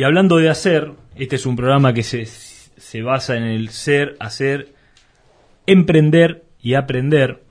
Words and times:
Y 0.00 0.02
hablando 0.02 0.38
de 0.38 0.48
hacer, 0.48 0.92
este 1.14 1.36
es 1.36 1.44
un 1.44 1.56
programa 1.56 1.92
que 1.92 2.02
se, 2.02 2.24
se 2.24 3.02
basa 3.02 3.36
en 3.36 3.42
el 3.42 3.68
ser, 3.68 4.16
hacer, 4.18 4.72
emprender 5.66 6.42
y 6.62 6.72
aprender. 6.72 7.42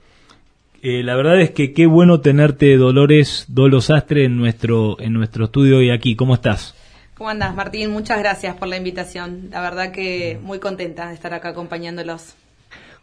Eh, 0.82 1.04
la 1.04 1.14
verdad 1.14 1.40
es 1.40 1.52
que 1.52 1.72
qué 1.72 1.86
bueno 1.86 2.20
tenerte, 2.20 2.76
Dolores 2.76 3.44
Dolosastre, 3.46 4.24
en 4.24 4.36
nuestro, 4.36 5.00
en 5.00 5.12
nuestro 5.12 5.44
estudio 5.44 5.76
hoy 5.76 5.92
aquí. 5.92 6.16
¿Cómo 6.16 6.34
estás? 6.34 6.74
¿Cómo 7.14 7.30
andas, 7.30 7.54
Martín? 7.54 7.92
Muchas 7.92 8.18
gracias 8.18 8.56
por 8.56 8.66
la 8.66 8.78
invitación. 8.78 9.50
La 9.52 9.60
verdad 9.60 9.92
que 9.92 10.40
muy 10.42 10.58
contenta 10.58 11.06
de 11.06 11.14
estar 11.14 11.32
acá 11.32 11.50
acompañándolos. 11.50 12.34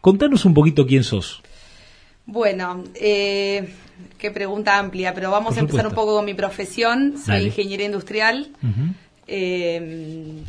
Contanos 0.02 0.44
un 0.44 0.52
poquito 0.52 0.86
quién 0.86 1.04
sos. 1.04 1.40
Bueno, 2.26 2.84
eh, 2.96 3.70
qué 4.18 4.30
pregunta 4.30 4.78
amplia, 4.78 5.14
pero 5.14 5.30
vamos 5.30 5.56
a 5.56 5.60
empezar 5.60 5.86
un 5.86 5.94
poco 5.94 6.16
con 6.16 6.26
mi 6.26 6.34
profesión. 6.34 7.14
Soy 7.16 7.46
ingeniera 7.46 7.84
industrial. 7.84 8.50
Eh, 9.28 10.42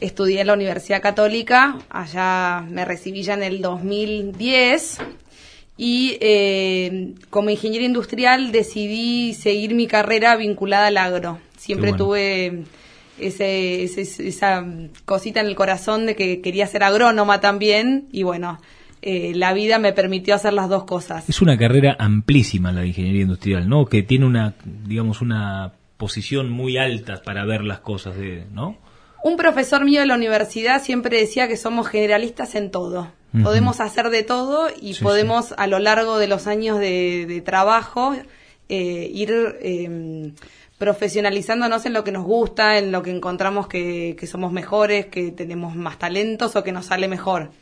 estudié 0.00 0.40
en 0.40 0.48
la 0.48 0.54
Universidad 0.54 1.00
Católica, 1.00 1.78
allá 1.88 2.64
me 2.68 2.84
recibí 2.84 3.22
ya 3.22 3.34
en 3.34 3.42
el 3.42 3.62
2010 3.62 4.98
y 5.76 6.18
eh, 6.20 7.14
como 7.30 7.50
ingeniera 7.50 7.84
industrial 7.84 8.52
decidí 8.52 9.34
seguir 9.34 9.74
mi 9.74 9.86
carrera 9.86 10.36
vinculada 10.36 10.88
al 10.88 10.96
agro. 10.96 11.38
Siempre 11.56 11.92
tuve 11.92 12.64
ese, 13.18 13.84
esa 13.84 14.66
cosita 15.04 15.40
en 15.40 15.46
el 15.46 15.54
corazón 15.54 16.06
de 16.06 16.16
que 16.16 16.40
quería 16.40 16.66
ser 16.66 16.82
agrónoma 16.82 17.40
también 17.40 18.08
y 18.10 18.24
bueno, 18.24 18.60
eh, 19.00 19.32
la 19.34 19.52
vida 19.52 19.78
me 19.78 19.92
permitió 19.92 20.34
hacer 20.34 20.52
las 20.52 20.68
dos 20.68 20.84
cosas. 20.84 21.28
Es 21.28 21.42
una 21.42 21.56
carrera 21.56 21.96
amplísima 21.98 22.72
la 22.72 22.82
de 22.82 22.88
ingeniería 22.88 23.22
industrial, 23.22 23.68
¿no? 23.68 23.86
Que 23.86 24.02
tiene 24.02 24.26
una, 24.26 24.54
digamos, 24.64 25.20
una 25.20 25.72
posición 26.02 26.50
muy 26.50 26.78
alta 26.78 27.22
para 27.22 27.44
ver 27.44 27.62
las 27.62 27.78
cosas, 27.78 28.16
de, 28.16 28.44
¿no? 28.50 28.76
Un 29.22 29.36
profesor 29.36 29.84
mío 29.84 30.00
de 30.00 30.06
la 30.06 30.16
universidad 30.16 30.82
siempre 30.82 31.16
decía 31.16 31.46
que 31.46 31.56
somos 31.56 31.86
generalistas 31.86 32.56
en 32.56 32.72
todo. 32.72 33.12
Podemos 33.44 33.78
hacer 33.78 34.10
de 34.10 34.24
todo 34.24 34.68
y 34.80 34.94
podemos 34.94 35.54
a 35.56 35.68
lo 35.68 35.78
largo 35.78 36.18
de 36.18 36.26
los 36.26 36.48
años 36.48 36.80
de, 36.80 37.40
trabajo 37.46 38.16
eh, 38.68 39.10
ir 39.14 39.58
em, 39.60 40.34
profesionalizándonos 40.76 41.86
en 41.86 41.92
lo 41.92 42.02
que 42.02 42.10
nos 42.10 42.24
gusta, 42.24 42.78
en 42.78 42.90
lo 42.90 43.04
que 43.04 43.12
encontramos 43.12 43.68
que, 43.68 44.28
somos 44.28 44.50
mejores, 44.50 45.06
que 45.06 45.30
tenemos 45.30 45.76
más 45.76 46.00
talentos 46.00 46.56
o 46.56 46.64
que 46.64 46.72
nos 46.72 46.86
sale 46.86 47.06
mejor. 47.06 47.52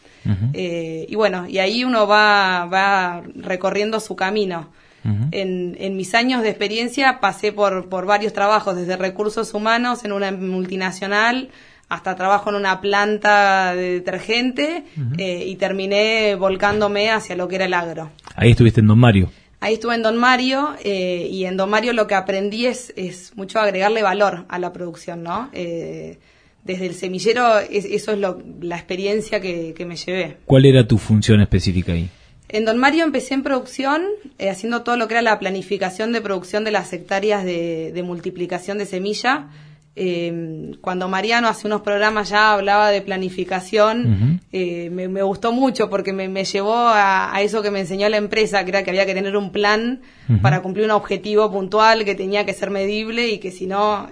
Eh, 0.55 1.05
y 1.07 1.14
bueno, 1.14 1.47
y 1.47 1.59
ahí 1.59 1.84
uno 1.84 2.07
va, 2.07 2.64
va 2.64 3.23
recorriendo 3.34 4.01
su 4.01 4.17
camino 4.17 4.70
en, 5.05 5.97
mis 5.97 6.15
años 6.15 6.43
de 6.43 6.51
experiencia 6.51 7.20
pasé 7.20 7.53
por, 7.53 7.89
por 7.89 8.06
varios 8.06 8.33
trabajos, 8.33 8.77
desde 8.77 8.97
recursos 8.97 9.55
humanos 9.55 10.05
en 10.05 10.12
una 10.12 10.31
multinacional 10.33 11.51
hasta 11.91 12.15
trabajo 12.15 12.51
en 12.51 12.57
una 12.57 12.81
planta 12.81 13.75
de 13.75 13.95
detergente 13.95 14.84
eh, 15.19 15.45
y 15.45 15.57
terminé 15.57 16.37
volcándome 16.37 17.11
hacia 17.11 17.37
lo 17.37 17.48
que 17.48 17.57
era 17.57 17.65
el 17.65 17.75
agro. 17.75 18.11
Ahí 18.37 18.53
estuviste 18.53 18.81
en 18.81 18.87
Don 18.87 18.98
Mario. 18.98 19.31
Ahí 19.59 19.75
estuve 19.75 19.97
en 19.97 20.03
Don 20.03 20.17
Mario 20.17 20.75
eh, 20.84 21.29
y 21.31 21.45
en 21.45 21.57
Don 21.57 21.69
Mario 21.69 21.92
lo 21.92 22.07
que 22.07 22.14
aprendí 22.14 22.67
es, 22.67 22.95
es 22.97 23.37
mucho 23.37 23.59
agregarle 23.59 24.03
valor 24.03 24.47
a 24.48 24.59
la 24.59 24.73
producción, 24.73 25.23
¿no? 25.23 25.51
Eh, 25.53 26.19
desde 26.64 26.87
el 26.87 26.95
semillero 26.95 27.59
eso 27.59 28.12
es 28.12 28.19
lo, 28.19 28.41
la 28.61 28.77
experiencia 28.77 29.41
que, 29.41 29.75
que 29.77 29.85
me 29.85 29.97
llevé. 29.97 30.37
¿Cuál 30.45 30.67
era 30.67 30.87
tu 30.87 30.97
función 30.97 31.41
específica 31.41 31.92
ahí? 31.92 32.09
En 32.53 32.65
Don 32.65 32.79
Mario 32.79 33.05
empecé 33.05 33.34
en 33.34 33.45
producción, 33.45 34.03
eh, 34.39 34.51
haciendo 34.51 34.83
todo 34.83 34.97
lo 34.97 35.06
que 35.06 35.15
era 35.15 35.23
la 35.23 35.39
planificación 35.39 36.12
de 36.12 36.20
producción 36.20 36.65
de 36.65 36.73
las 36.73 36.92
hectáreas 36.92 37.45
de, 37.45 38.03
multiplicación 38.05 38.77
de 38.79 38.87
semilla. 38.87 39.47
Eh, 39.95 40.73
cuando 40.81 41.09
Mariano 41.09 41.47
hace 41.47 41.69
unos 41.69 41.83
programas 41.83 42.31
ya 42.31 42.55
hablaba 42.55 42.91
de 42.91 43.03
planificación, 43.03 44.41
eh, 44.51 44.91
me, 44.91 45.23
gustó 45.23 45.53
mucho 45.53 45.89
porque 45.89 46.12
me, 46.12 46.45
llevó 46.45 46.75
a, 46.77 47.33
eso 47.41 47.62
que 47.62 47.70
me 47.70 47.81
enseñó 47.81 48.09
la 48.09 48.17
empresa, 48.17 48.64
que 48.64 48.70
era 48.70 48.83
que 48.83 48.91
había 48.91 49.07
que 49.07 49.14
tener 49.14 49.36
un 49.36 49.53
plan 49.53 50.01
para 50.42 50.61
cumplir 50.61 50.86
un 50.86 50.92
objetivo 50.92 51.53
puntual, 51.53 52.05
que 52.05 52.17
tenía 52.17 52.45
que 52.45 52.53
ser 52.53 52.70
medible 52.70 53.29
y 53.29 53.39
que 53.39 53.53
si 53.53 53.67
no, 53.67 54.08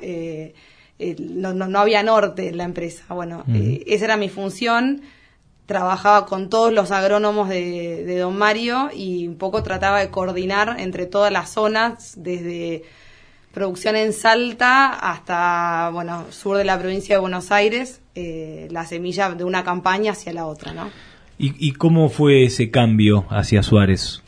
no, 1.01 1.55
no, 1.55 1.79
había 1.81 2.05
norte 2.05 2.51
en 2.51 2.57
la 2.57 2.65
empresa. 2.65 3.03
Bueno, 3.13 3.45
esa 3.85 4.05
era 4.05 4.17
mi 4.17 4.29
función 4.29 5.03
trabajaba 5.69 6.25
con 6.25 6.49
todos 6.49 6.73
los 6.73 6.91
agrónomos 6.93 7.51
de, 7.51 8.17
Don 8.19 8.39
Mario 8.39 8.89
y 8.91 9.29
un 9.29 9.37
poco 9.37 9.63
trataba 9.63 10.01
de 10.01 10.09
coordinar 10.09 10.77
entre 10.79 11.05
todas 11.05 11.31
las 11.31 11.51
zonas, 11.51 12.15
desde 12.17 12.85
producción 13.53 13.95
en 13.95 14.15
Salta 14.15 14.87
hasta, 14.87 15.91
bueno, 15.93 16.25
sur 16.31 16.57
de 16.57 16.65
la 16.65 16.79
provincia 16.79 17.17
de 17.17 17.21
Buenos 17.21 17.53
Aires, 17.53 18.01
eh, 18.15 18.69
la 18.71 18.87
semilla 18.87 19.35
de 19.35 19.45
una 19.45 19.63
campaña 19.63 20.13
hacia 20.13 20.33
la 20.33 20.47
otra, 20.47 20.73
¿no? 20.73 20.91
¿Y, 21.37 21.73
cómo 21.73 22.09
fue 22.09 22.45
ese 22.45 22.71
cambio 22.71 23.27
hacia 23.29 23.63
Suárez? 23.63 24.23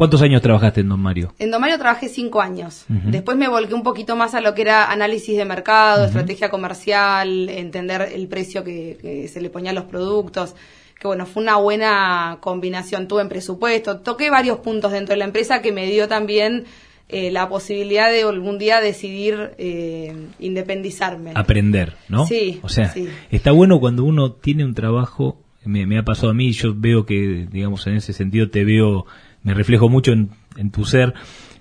¿Cuántos 0.00 0.22
años 0.22 0.40
trabajaste 0.40 0.80
en 0.80 0.88
Don 0.88 0.98
Mario? 0.98 1.34
En 1.38 1.50
Don 1.50 1.60
Mario 1.60 1.76
trabajé 1.76 2.08
cinco 2.08 2.40
años. 2.40 2.86
Después 2.88 3.36
me 3.36 3.48
volqué 3.48 3.74
un 3.74 3.82
poquito 3.82 4.16
más 4.16 4.34
a 4.34 4.40
lo 4.40 4.54
que 4.54 4.62
era 4.62 4.90
análisis 4.90 5.36
de 5.36 5.44
mercado, 5.44 6.06
estrategia 6.06 6.48
comercial, 6.48 7.50
entender 7.50 8.08
el 8.14 8.26
precio 8.26 8.64
que, 8.64 9.28
se 9.30 9.42
le 9.42 9.50
ponía 9.50 9.72
a 9.72 9.74
los 9.74 9.84
productos. 9.84 10.54
Que 10.98 11.06
bueno, 11.06 11.26
fue 11.26 11.42
una 11.42 11.56
buena 11.56 12.38
combinación. 12.40 13.08
Tuve 13.08 13.20
en 13.20 13.28
presupuesto, 13.28 13.98
toqué 13.98 14.30
varios 14.30 14.60
puntos 14.60 14.90
dentro 14.90 15.12
de 15.12 15.18
la 15.18 15.26
empresa 15.26 15.60
que 15.60 15.70
me 15.70 15.84
dio 15.84 16.08
también 16.08 16.64
eh, 17.10 17.30
la 17.30 17.50
posibilidad 17.50 18.10
de 18.10 18.22
algún 18.22 18.56
día 18.56 18.80
decidir 18.80 19.50
eh, 19.58 20.16
independizarme. 20.38 21.32
Aprender, 21.34 21.92
¿no? 22.08 22.26
Sí. 22.26 22.58
O 22.62 22.70
sea, 22.70 22.94
está 23.30 23.52
bueno 23.52 23.78
cuando 23.80 24.04
uno 24.04 24.32
tiene 24.32 24.64
un 24.64 24.72
trabajo, 24.72 25.42
me, 25.62 25.84
me 25.84 25.98
ha 25.98 26.04
pasado 26.04 26.30
a 26.30 26.34
mí, 26.34 26.52
yo 26.52 26.72
veo 26.74 27.04
que, 27.04 27.46
digamos, 27.52 27.86
en 27.86 27.96
ese 27.96 28.14
sentido 28.14 28.48
te 28.48 28.64
veo 28.64 29.04
me 29.42 29.54
reflejo 29.54 29.88
mucho 29.88 30.12
en, 30.12 30.70
tu 30.70 30.84
ser. 30.84 31.14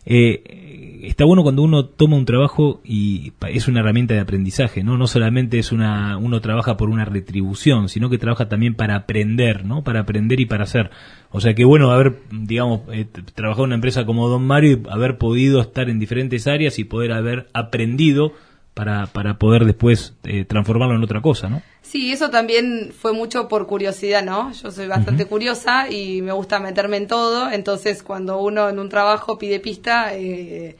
Eh, 0.05 0.99
está 1.03 1.25
bueno 1.25 1.43
cuando 1.43 1.61
uno 1.61 1.85
toma 1.85 2.17
un 2.17 2.25
trabajo 2.25 2.81
y 2.83 3.33
es 3.47 3.67
una 3.67 3.79
herramienta 3.79 4.13
de 4.13 4.19
aprendizaje, 4.19 4.83
¿no? 4.83 4.97
No 4.97 5.07
solamente 5.07 5.59
es 5.59 5.71
una, 5.71 6.17
uno 6.17 6.41
trabaja 6.41 6.77
por 6.77 6.89
una 6.89 7.05
retribución, 7.05 7.89
sino 7.89 8.09
que 8.09 8.17
trabaja 8.17 8.49
también 8.49 8.75
para 8.75 8.95
aprender, 8.95 9.65
¿no? 9.65 9.83
Para 9.83 10.01
aprender 10.01 10.39
y 10.39 10.45
para 10.45 10.63
hacer. 10.63 10.89
O 11.31 11.39
sea 11.39 11.53
que 11.53 11.65
bueno 11.65 11.91
haber, 11.91 12.19
digamos, 12.31 12.81
eh, 12.91 13.05
trabajado 13.35 13.63
en 13.65 13.69
una 13.69 13.75
empresa 13.75 14.05
como 14.05 14.27
Don 14.27 14.45
Mario 14.45 14.71
y 14.71 14.89
haber 14.89 15.17
podido 15.17 15.61
estar 15.61 15.89
en 15.89 15.99
diferentes 15.99 16.47
áreas 16.47 16.79
y 16.79 16.83
poder 16.83 17.11
haber 17.13 17.47
aprendido 17.53 18.33
para, 18.79 19.07
para 19.07 19.37
poder 19.37 19.65
después 19.65 20.13
eh, 20.23 20.45
transformarlo 20.45 20.95
en 20.95 21.03
otra 21.03 21.21
cosa, 21.21 21.49
¿no? 21.49 21.61
Sí, 21.81 22.13
eso 22.13 22.29
también 22.29 22.93
fue 22.97 23.11
mucho 23.11 23.49
por 23.49 23.67
curiosidad, 23.67 24.23
¿no? 24.23 24.53
Yo 24.53 24.71
soy 24.71 24.87
bastante 24.87 25.25
curiosa 25.25 25.91
y 25.91 26.21
me 26.21 26.31
gusta 26.31 26.61
meterme 26.61 26.95
en 26.95 27.07
todo, 27.07 27.51
entonces 27.51 28.03
cuando 28.03 28.39
uno 28.41 28.69
en 28.69 28.79
un 28.79 28.87
trabajo 28.87 29.37
pide 29.37 29.59
pista, 29.59 30.15
eh, 30.15 30.77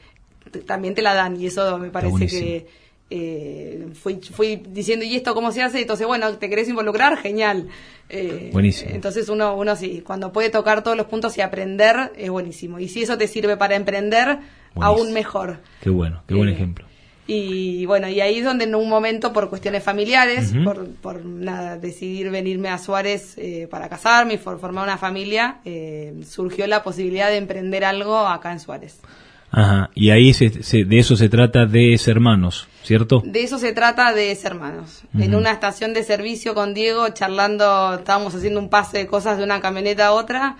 también 0.64 0.94
te 0.94 1.02
la 1.02 1.12
dan 1.12 1.38
y 1.38 1.44
eso 1.44 1.76
me 1.76 1.90
parece 1.90 2.26
que 2.26 2.66
eh, 3.10 3.88
fui, 3.92 4.18
fui 4.32 4.56
diciendo, 4.56 5.04
¿y 5.04 5.14
esto 5.14 5.34
cómo 5.34 5.52
se 5.52 5.60
hace? 5.60 5.82
Entonces, 5.82 6.06
bueno, 6.06 6.32
¿te 6.38 6.48
querés 6.48 6.70
involucrar? 6.70 7.18
Genial. 7.18 7.68
buenísimo. 8.50 8.92
Entonces 8.94 9.28
uno, 9.28 9.54
uno 9.56 9.76
sí, 9.76 10.02
cuando 10.06 10.32
puede 10.32 10.48
tocar 10.48 10.82
todos 10.82 10.96
los 10.96 11.04
puntos 11.04 11.36
y 11.36 11.42
aprender, 11.42 12.12
es 12.16 12.30
buenísimo. 12.30 12.78
Y 12.78 12.88
si 12.88 13.02
eso 13.02 13.18
te 13.18 13.28
sirve 13.28 13.58
para 13.58 13.76
emprender, 13.76 14.38
aún 14.76 15.12
mejor. 15.12 15.58
Qué 15.82 15.90
bueno, 15.90 16.22
qué 16.26 16.34
buen 16.34 16.48
ejemplo. 16.48 16.89
Y 17.32 17.86
bueno, 17.86 18.08
y 18.08 18.20
ahí 18.20 18.38
es 18.38 18.44
donde 18.44 18.64
en 18.64 18.74
un 18.74 18.88
momento, 18.88 19.32
por 19.32 19.50
cuestiones 19.50 19.84
familiares, 19.84 20.52
por, 20.64 20.88
por 20.96 21.24
nada, 21.24 21.78
decidir 21.78 22.28
venirme 22.28 22.70
a 22.70 22.78
Suárez 22.78 23.38
eh, 23.38 23.68
para 23.70 23.88
casarme 23.88 24.34
y 24.34 24.38
formar 24.38 24.82
una 24.82 24.98
familia, 24.98 25.58
eh, 25.64 26.12
surgió 26.28 26.66
la 26.66 26.82
posibilidad 26.82 27.28
de 27.28 27.36
emprender 27.36 27.84
algo 27.84 28.18
acá 28.18 28.50
en 28.50 28.58
Suárez. 28.58 28.98
Ajá, 29.52 29.90
y 29.94 30.10
ahí 30.10 30.34
se, 30.34 30.50
de 30.50 30.98
eso 30.98 31.14
se 31.14 31.28
trata 31.28 31.66
de 31.66 31.96
ser 31.98 32.16
hermanos, 32.16 32.66
¿cierto? 32.82 33.22
De 33.24 33.44
eso 33.44 33.60
se 33.60 33.72
trata 33.72 34.12
de 34.12 34.34
ser 34.34 34.50
hermanos. 34.50 35.02
En 35.16 35.36
una 35.36 35.52
estación 35.52 35.94
de 35.94 36.02
servicio 36.02 36.52
con 36.54 36.74
Diego, 36.74 37.10
charlando, 37.10 37.94
estábamos 37.94 38.34
haciendo 38.34 38.58
un 38.58 38.70
pase 38.70 38.98
de 38.98 39.06
cosas 39.06 39.38
de 39.38 39.44
una 39.44 39.60
camioneta 39.60 40.08
a 40.08 40.12
otra, 40.14 40.56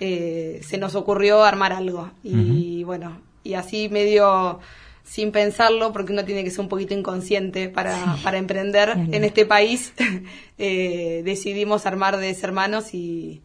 eh, 0.00 0.62
se 0.62 0.78
nos 0.78 0.94
ocurrió 0.94 1.44
armar 1.44 1.74
algo. 1.74 2.10
Y 2.22 2.82
bueno, 2.84 3.18
y 3.42 3.54
así 3.54 3.90
medio 3.90 4.60
sin 5.04 5.32
pensarlo, 5.32 5.92
porque 5.92 6.12
uno 6.12 6.24
tiene 6.24 6.42
que 6.42 6.50
ser 6.50 6.60
un 6.60 6.68
poquito 6.68 6.94
inconsciente 6.94 7.68
para, 7.68 8.16
para 8.24 8.38
emprender 8.38 8.88
en 9.12 9.22
este 9.22 9.44
país, 9.44 9.92
eh, 10.58 11.22
decidimos 11.24 11.86
armar 11.86 12.16
de 12.16 12.36
hermanos 12.42 12.94
y, 12.94 13.42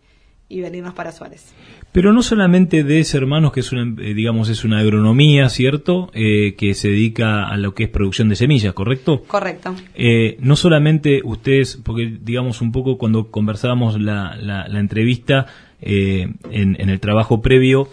y 0.48 0.62
venirnos 0.62 0.94
para 0.94 1.12
Suárez. 1.12 1.54
Pero 1.92 2.14
no 2.14 2.24
solamente 2.24 2.84
de 2.84 3.06
hermanos, 3.14 3.52
que 3.52 3.60
es 3.60 3.72
una, 3.74 3.84
eh, 4.02 4.14
digamos, 4.14 4.48
es 4.50 4.64
una 4.64 4.80
agronomía, 4.80 5.50
¿cierto? 5.50 6.10
Eh, 6.14 6.56
que 6.56 6.74
se 6.74 6.88
dedica 6.88 7.48
a 7.48 7.58
lo 7.58 7.74
que 7.76 7.84
es 7.84 7.90
producción 7.90 8.30
de 8.30 8.36
semillas, 8.36 8.74
¿correcto? 8.74 9.24
Correcto. 9.28 9.76
no 10.40 10.56
solamente 10.56 11.22
ustedes, 11.26 11.78
porque 11.84 12.18
digamos 12.22 12.62
un 12.62 12.72
poco 12.72 12.98
cuando 12.98 13.32
conversábamos 13.32 14.00
la, 14.00 14.38
la, 14.38 14.80
entrevista 14.80 15.48
en, 15.82 16.38
en, 16.52 16.90
el 16.90 17.00
trabajo 17.00 17.42
previo, 17.42 17.90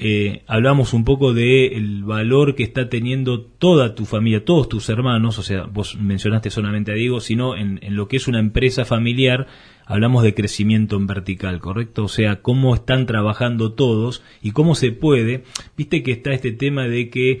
eh, 0.00 0.42
hablamos 0.46 0.94
un 0.94 1.04
poco 1.04 1.34
del 1.34 1.72
el 1.72 2.04
valor 2.04 2.54
que 2.54 2.62
está 2.62 2.88
teniendo 2.88 3.40
toda 3.40 3.96
tu 3.96 4.04
familia, 4.04 4.44
todos 4.44 4.68
tus 4.68 4.88
hermanos, 4.88 5.38
o 5.38 5.42
sea, 5.42 5.64
vos 5.64 5.96
mencionaste 5.96 6.50
solamente 6.50 6.92
a 6.92 6.94
Diego, 6.94 7.20
sino 7.20 7.56
en, 7.56 7.80
en, 7.82 7.96
lo 7.96 8.06
que 8.06 8.16
es 8.16 8.28
una 8.28 8.38
empresa 8.38 8.84
familiar, 8.84 9.48
hablamos 9.86 10.22
de 10.22 10.34
crecimiento 10.34 10.96
en 10.96 11.08
vertical, 11.08 11.58
¿correcto? 11.58 12.04
O 12.04 12.08
sea, 12.08 12.42
cómo 12.42 12.76
están 12.76 13.06
trabajando 13.06 13.72
todos 13.72 14.22
y 14.40 14.52
cómo 14.52 14.76
se 14.76 14.92
puede, 14.92 15.42
viste 15.76 16.04
que 16.04 16.12
está 16.12 16.32
este 16.32 16.52
tema 16.52 16.86
de 16.86 17.10
que 17.10 17.40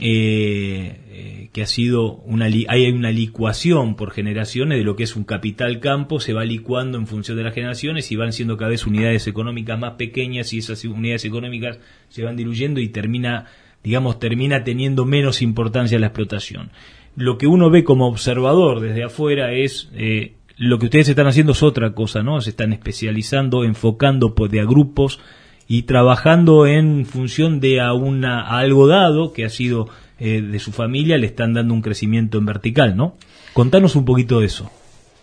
eh, 0.00 1.00
eh, 1.08 1.48
que 1.52 1.62
ha 1.62 1.66
sido 1.66 2.16
una 2.16 2.46
hay 2.46 2.90
una 2.90 3.12
licuación 3.12 3.94
por 3.94 4.10
generaciones 4.10 4.76
de 4.76 4.84
lo 4.84 4.96
que 4.96 5.04
es 5.04 5.14
un 5.14 5.22
capital 5.22 5.78
campo 5.78 6.18
se 6.18 6.32
va 6.32 6.44
licuando 6.44 6.98
en 6.98 7.06
función 7.06 7.36
de 7.36 7.44
las 7.44 7.54
generaciones 7.54 8.10
y 8.10 8.16
van 8.16 8.32
siendo 8.32 8.56
cada 8.56 8.70
vez 8.70 8.86
unidades 8.86 9.28
económicas 9.28 9.78
más 9.78 9.92
pequeñas 9.92 10.52
y 10.52 10.58
esas 10.58 10.84
unidades 10.84 11.24
económicas 11.24 11.78
se 12.08 12.24
van 12.24 12.34
diluyendo 12.34 12.80
y 12.80 12.88
termina 12.88 13.46
digamos 13.84 14.18
termina 14.18 14.64
teniendo 14.64 15.04
menos 15.04 15.42
importancia 15.42 15.96
la 16.00 16.06
explotación. 16.06 16.70
Lo 17.14 17.38
que 17.38 17.46
uno 17.46 17.70
ve 17.70 17.84
como 17.84 18.08
observador 18.08 18.80
desde 18.80 19.04
afuera 19.04 19.52
es 19.52 19.90
eh, 19.94 20.34
lo 20.56 20.80
que 20.80 20.86
ustedes 20.86 21.08
están 21.08 21.28
haciendo 21.28 21.52
es 21.52 21.62
otra 21.62 21.94
cosa 21.94 22.24
no 22.24 22.40
se 22.40 22.50
están 22.50 22.72
especializando 22.72 23.62
enfocando 23.62 24.34
de 24.50 24.60
a 24.60 24.64
grupos 24.64 25.20
y 25.68 25.82
trabajando 25.82 26.66
en 26.66 27.06
función 27.06 27.60
de 27.60 27.80
a, 27.80 27.92
una, 27.92 28.58
algo 28.58 28.86
dado 28.86 29.32
que 29.32 29.44
ha 29.44 29.50
sido 29.50 29.88
eh, 30.18 30.40
de 30.40 30.58
su 30.58 30.72
familia, 30.72 31.18
le 31.18 31.26
están 31.26 31.54
dando 31.54 31.74
un 31.74 31.82
crecimiento 31.82 32.38
en 32.38 32.46
vertical, 32.46 32.96
¿no? 32.96 33.16
Contanos 33.52 33.96
un 33.96 34.04
poquito 34.04 34.40
de 34.40 34.46
eso. 34.46 34.70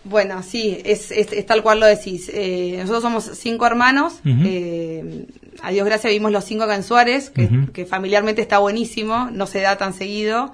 Bueno, 0.04 0.42
sí, 0.42 0.78
es, 0.84 1.12
es, 1.12 1.46
tal 1.46 1.62
cual 1.62 1.78
lo 1.78 1.86
decís. 1.86 2.28
Eh, 2.34 2.76
nosotros 2.78 3.02
somos 3.02 3.24
cinco 3.34 3.66
hermanos. 3.66 4.14
eh, 4.24 5.26
a 5.62 5.70
Dios 5.70 5.86
gracias 5.86 6.10
vivimos 6.10 6.32
los 6.32 6.44
cinco 6.44 6.64
acá 6.64 6.74
en 6.74 6.82
Suárez, 6.82 7.30
que, 7.30 7.48
que, 7.72 7.86
familiarmente 7.86 8.42
está 8.42 8.58
buenísimo, 8.58 9.28
no 9.32 9.46
se 9.46 9.60
da 9.60 9.76
tan 9.76 9.94
seguido. 9.94 10.52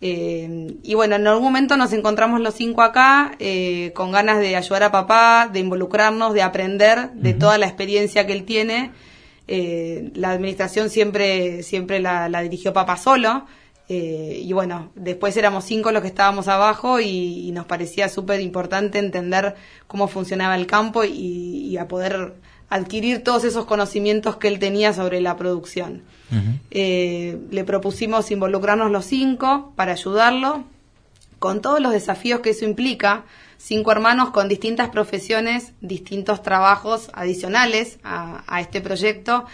Eh, 0.00 0.76
y 0.82 0.94
bueno, 0.94 1.16
en 1.16 1.26
algún 1.26 1.44
momento 1.44 1.76
nos 1.76 1.92
encontramos 1.92 2.40
los 2.40 2.54
cinco 2.54 2.82
acá 2.82 3.32
eh, 3.38 3.92
con 3.94 4.12
ganas 4.12 4.40
de 4.40 4.54
ayudar 4.54 4.82
a 4.82 4.92
papá, 4.92 5.48
de 5.50 5.60
involucrarnos, 5.60 6.34
de 6.34 6.42
aprender 6.42 7.12
de 7.12 7.32
toda 7.32 7.56
la 7.56 7.66
experiencia 7.66 8.26
que 8.26 8.32
él 8.34 8.44
tiene. 8.44 8.90
Eh, 9.48 10.10
la 10.14 10.30
administración 10.30 10.90
siempre, 10.90 11.62
siempre 11.62 12.00
la, 12.00 12.28
la 12.28 12.40
dirigió 12.42 12.72
papá 12.72 12.96
solo. 12.96 13.46
Eh, 13.88 14.40
y 14.42 14.52
bueno, 14.52 14.90
después 14.96 15.36
éramos 15.36 15.64
cinco 15.64 15.92
los 15.92 16.02
que 16.02 16.08
estábamos 16.08 16.48
abajo 16.48 16.98
y, 16.98 17.46
y 17.48 17.52
nos 17.52 17.66
parecía 17.66 18.08
súper 18.08 18.40
importante 18.40 18.98
entender 18.98 19.54
cómo 19.86 20.08
funcionaba 20.08 20.56
el 20.56 20.66
campo 20.66 21.04
y, 21.04 21.68
y, 21.70 21.76
a 21.76 21.86
poder 21.86 22.34
adquirir 22.68 23.22
todos 23.22 23.44
esos 23.44 23.64
conocimientos 23.64 24.38
que 24.38 24.48
él 24.48 24.58
tenía 24.58 24.92
sobre 24.92 25.20
la 25.20 25.36
producción. 25.36 26.02
Uh 26.32 26.34
-huh. 26.34 26.58
eh, 26.72 27.38
le 27.52 27.62
propusimos 27.62 28.32
involucrarnos 28.32 28.90
los 28.90 29.04
cinco 29.04 29.72
para 29.76 29.92
ayudarlo 29.92 30.64
con 31.38 31.60
todos 31.60 31.80
los 31.80 31.92
desafíos 31.92 32.40
que 32.40 32.50
eso 32.50 32.64
implica, 32.64 33.24
cinco 33.58 33.92
hermanos 33.92 34.30
con 34.30 34.48
distintas 34.48 34.88
profesiones, 34.90 35.72
distintos 35.80 36.42
trabajos 36.42 37.10
adicionales 37.14 37.98
a, 38.04 38.44
a 38.46 38.60
este 38.60 38.80
proyecto, 38.80 39.44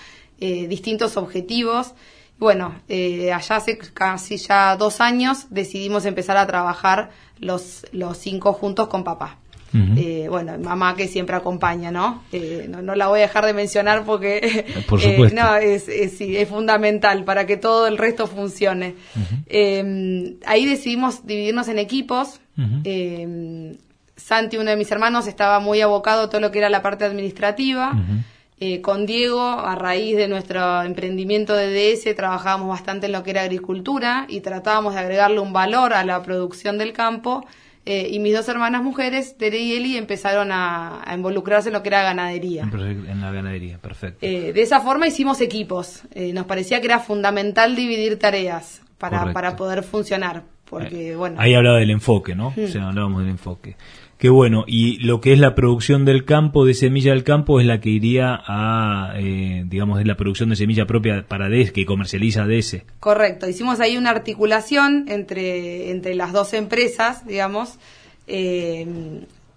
eh, 0.41 0.67
distintos 0.69 1.17
objetivos. 1.17 1.95
Bueno, 2.39 2.75
eh, 2.89 3.33
allá 3.33 3.57
hace 3.57 3.79
casi 3.79 4.37
ya 4.37 4.77
dos 4.77 5.01
años 5.01 5.47
decidimos 5.51 6.05
empezar 6.05 6.37
a 6.37 6.47
trabajar 6.47 7.11
los, 7.39 7.87
los 7.93 8.19
cinco 8.19 8.53
juntos 8.53 8.89
con 8.89 9.05
papá. 9.05 9.39
Uh 9.75 9.79
-huh. 9.79 9.99
eh, 9.99 10.29
bueno, 10.29 10.59
mamá 10.59 10.95
que 10.97 11.09
siempre 11.09 11.35
acompaña, 11.35 11.91
¿no? 11.91 12.25
Eh, 12.33 12.67
¿no? 12.69 12.83
¿no? 12.83 12.95
la 12.95 13.07
voy 13.09 13.21
a 13.21 13.23
dejar 13.23 13.47
de 13.47 13.55
mencionar 13.55 14.05
porque 14.05 14.67
Por 14.87 15.01
supuesto. 15.07 15.41
no, 15.41 15.57
es, 15.57 15.89
es, 15.89 16.19
sí, 16.19 16.37
es, 16.37 16.47
fundamental 16.49 17.25
para 17.25 17.47
que 17.47 17.57
todo 17.57 17.87
el 17.87 17.97
resto 17.97 18.27
funcione. 18.27 18.97
Uh 19.17 19.21
-huh. 19.21 20.37
ahí 20.45 20.67
decidimos 20.67 21.25
dividirnos 21.27 21.69
en 21.69 21.79
equipos. 21.79 22.41
Uh 22.59 22.63
-huh. 22.63 23.79
Santi, 24.23 24.57
uno 24.57 24.71
de 24.71 24.77
mis 24.77 24.91
hermanos, 24.91 25.27
estaba 25.27 25.61
muy 25.61 25.81
abocado 25.81 26.23
a 26.23 26.31
todo 26.31 26.41
lo 26.41 26.51
que 26.51 26.59
era 26.59 26.71
la 26.71 26.83
parte 26.83 27.05
administrativa. 27.05 27.93
Eh, 28.61 28.81
con 28.81 29.07
Diego, 29.07 29.43
a 29.43 29.75
raíz 29.75 30.17
de 30.17 30.29
nuestro 30.29 30.83
emprendimiento 30.83 31.55
de 31.57 31.73
DS, 31.73 32.15
trabajábamos 32.15 32.69
bastante 32.69 33.07
en 33.07 33.13
lo 33.13 33.25
que 33.25 33.31
era 33.31 33.43
agricultura 33.43 34.27
y 34.29 34.41
tratábamos 34.41 34.95
de 34.95 35.01
agregarle 35.01 35.41
un 35.41 35.53
valor 35.53 35.93
a 35.93 36.05
la 36.05 36.23
producción 36.23 36.79
del 36.79 36.93
campo. 36.93 37.45
Eh, 37.85 38.11
y 38.13 38.21
mis 38.21 38.33
dos 38.33 38.49
hermanas 38.49 38.83
mujeres, 38.83 39.37
Tere 39.37 39.59
y 39.59 39.73
Eli, 39.73 39.97
empezaron 39.97 40.53
a, 40.53 41.03
a, 41.05 41.15
involucrarse 41.17 41.71
en 41.71 41.73
lo 41.73 41.83
que 41.83 41.89
era 41.89 42.05
ganadería. 42.05 42.63
En 42.63 43.21
la 43.21 43.33
ganadería, 43.33 43.79
perfecto. 43.79 44.25
Eh, 44.25 44.53
de 44.53 44.63
esa 44.63 44.81
forma 44.81 45.09
hicimos 45.09 45.41
equipos. 45.41 46.03
Eh, 46.15 46.33
nos 46.33 46.47
parecía 46.47 46.81
que 46.81 46.87
era 46.87 47.01
fundamental 47.01 47.75
dividir 47.75 48.21
tareas 48.21 48.83
para, 48.99 49.33
para 49.33 49.57
poder 49.57 49.83
funcionar. 49.83 50.45
Porque, 50.65 51.17
bueno. 51.17 51.37
Ahí 51.41 51.55
hablaba 51.55 51.79
del 51.79 51.91
enfoque, 51.91 52.37
¿no? 52.37 52.51
Hmm. 52.57 52.65
O 52.65 52.69
sea, 52.69 52.89
hablábamos 52.89 53.23
del 53.23 53.31
enfoque. 53.31 53.77
Qué 54.23 54.31
bueno, 54.31 54.63
y 54.69 54.99
lo 54.99 55.21
que 55.21 55.33
es 55.33 55.41
la 55.41 55.57
producción 55.57 56.05
del 56.05 56.25
campo, 56.25 56.65
de 56.65 56.75
semilla 56.75 57.11
del 57.11 57.25
campo, 57.25 57.59
es 57.59 57.67
la 57.67 57.81
que 57.81 57.89
iría 57.89 58.41
a, 58.47 59.15
eh, 59.17 59.65
digamos, 59.67 59.99
de 59.99 60.05
la 60.05 60.17
producción 60.17 60.49
de 60.49 60.55
semilla 60.55 60.87
propia 60.87 61.27
para 61.27 61.49
DES, 61.49 61.73
que 61.73 61.85
comercializa 61.85 62.47
DS. 62.47 62.85
Correcto, 63.01 63.49
hicimos 63.49 63.81
ahí 63.81 63.97
una 63.97 64.11
articulación 64.11 65.07
entre, 65.09 65.91
entre 65.91 66.15
las 66.15 66.33
dos 66.33 66.53
empresas, 66.53 67.27
digamos. 67.27 67.81
Eh, 68.29 68.87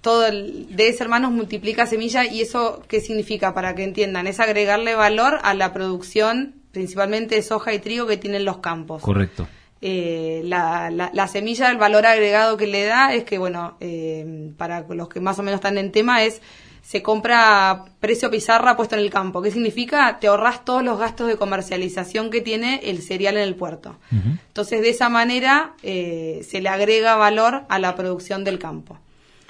todo 0.01 0.25
el 0.25 0.65
DS 0.75 0.99
Hermanos 0.99 1.31
multiplica 1.31 1.85
semilla 1.85 2.25
y 2.25 2.41
eso, 2.41 2.81
¿qué 2.87 3.01
significa? 3.01 3.53
Para 3.53 3.75
que 3.75 3.83
entiendan, 3.83 4.25
es 4.25 4.39
agregarle 4.39 4.95
valor 4.95 5.37
a 5.43 5.53
la 5.53 5.73
producción, 5.73 6.55
principalmente 6.71 7.35
de 7.35 7.43
soja 7.43 7.71
y 7.71 7.77
trigo 7.77 8.07
que 8.07 8.17
tienen 8.17 8.45
los 8.45 8.57
campos. 8.57 9.03
Correcto. 9.03 9.47
Eh, 9.81 10.41
la, 10.45 10.89
la, 10.89 11.11
la, 11.13 11.27
semilla, 11.27 11.69
el 11.69 11.77
valor 11.77 12.05
agregado 12.05 12.57
que 12.57 12.65
le 12.65 12.85
da 12.85 13.13
es 13.13 13.23
que, 13.23 13.37
bueno, 13.37 13.77
eh, 13.81 14.51
para 14.57 14.81
los 14.81 15.09
que 15.09 15.19
más 15.19 15.37
o 15.37 15.43
menos 15.43 15.57
están 15.59 15.77
en 15.77 15.91
tema, 15.91 16.23
es 16.23 16.41
se 16.81 17.01
compra 17.01 17.85
precio 17.99 18.29
pizarra 18.29 18.77
puesto 18.77 18.95
en 18.95 19.01
el 19.01 19.09
campo. 19.09 19.41
¿Qué 19.41 19.51
significa? 19.51 20.19
Te 20.19 20.27
ahorras 20.27 20.63
todos 20.63 20.83
los 20.83 20.99
gastos 20.99 21.27
de 21.27 21.35
comercialización 21.35 22.29
que 22.29 22.41
tiene 22.41 22.79
el 22.83 23.01
cereal 23.01 23.37
en 23.37 23.43
el 23.43 23.55
puerto. 23.55 23.97
Uh 24.11 24.15
-huh. 24.15 24.39
Entonces, 24.47 24.81
de 24.81 24.89
esa 24.89 25.09
manera 25.09 25.73
eh, 25.81 26.45
se 26.47 26.61
le 26.61 26.69
agrega 26.69 27.15
valor 27.15 27.63
a 27.69 27.79
la 27.79 27.95
producción 27.95 28.43
del 28.43 28.59
campo. 28.59 28.99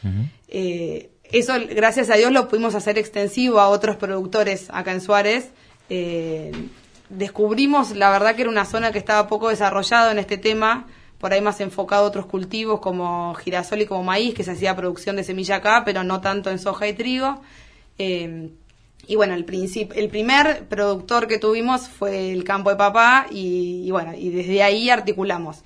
Uh 0.03 0.07
-huh. 0.07 1.09
eso, 1.23 1.53
gracias 1.69 2.09
a 2.09 2.15
Dios, 2.15 2.31
lo 2.31 2.47
pudimos 2.47 2.73
hacer 2.73 2.97
extensivo 2.97 3.59
a 3.59 3.67
otros 3.67 3.97
productores 3.97 4.69
acá 4.69 4.93
en 4.93 5.01
Suárez 5.01 5.51
descubrimos, 7.09 7.95
la 7.95 8.09
verdad 8.09 8.35
que 8.35 8.41
era 8.41 8.51
una 8.51 8.65
zona 8.65 8.91
que 8.91 8.97
estaba 8.97 9.27
poco 9.27 9.49
desarrollado 9.49 10.11
en 10.11 10.19
este 10.19 10.37
tema, 10.37 10.87
por 11.19 11.33
ahí 11.33 11.41
más 11.41 11.59
enfocado 11.61 12.05
a 12.05 12.07
otros 12.07 12.25
cultivos 12.25 12.79
como 12.79 13.33
girasol 13.35 13.81
y 13.81 13.85
como 13.85 14.03
maíz, 14.03 14.33
que 14.33 14.43
se 14.43 14.51
hacía 14.51 14.75
producción 14.75 15.15
de 15.15 15.23
semilla 15.23 15.57
acá, 15.57 15.83
pero 15.85 16.03
no 16.03 16.21
tanto 16.21 16.49
en 16.49 16.59
soja 16.59 16.87
y 16.87 16.93
trigo. 16.93 17.41
Eh, 17.97 18.49
y 19.07 19.15
bueno, 19.15 19.35
el, 19.35 19.45
el 19.95 20.09
primer 20.09 20.65
productor 20.67 21.27
que 21.27 21.37
tuvimos 21.37 21.87
fue 21.87 22.31
el 22.31 22.43
campo 22.43 22.69
de 22.69 22.75
papá 22.75 23.27
y, 23.29 23.83
y, 23.85 23.91
bueno, 23.91 24.13
y 24.15 24.29
desde 24.29 24.63
ahí 24.63 24.89
articulamos. 24.89 25.63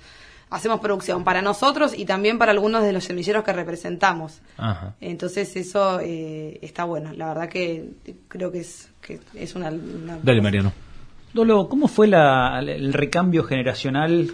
Hacemos 0.50 0.80
producción 0.80 1.22
para 1.22 1.42
nosotros 1.42 1.96
y 1.96 2.04
también 2.04 2.36
para 2.36 2.50
algunos 2.50 2.82
de 2.82 2.92
los 2.92 3.04
semilleros 3.04 3.44
que 3.44 3.52
representamos. 3.52 4.40
Ajá. 4.56 4.94
Entonces 5.00 5.54
eso 5.56 6.00
eh, 6.00 6.58
está 6.60 6.84
bueno. 6.84 7.12
La 7.12 7.28
verdad 7.28 7.48
que 7.48 7.90
creo 8.26 8.50
que 8.50 8.60
es, 8.60 8.90
que 9.00 9.20
es 9.34 9.54
una, 9.54 9.70
una 9.70 10.18
Dale, 10.22 10.42
Mariano. 10.42 10.72
Dolo, 11.32 11.68
¿cómo 11.68 11.86
fue 11.86 12.06
el 12.06 12.92
recambio 12.92 13.44
generacional 13.44 14.28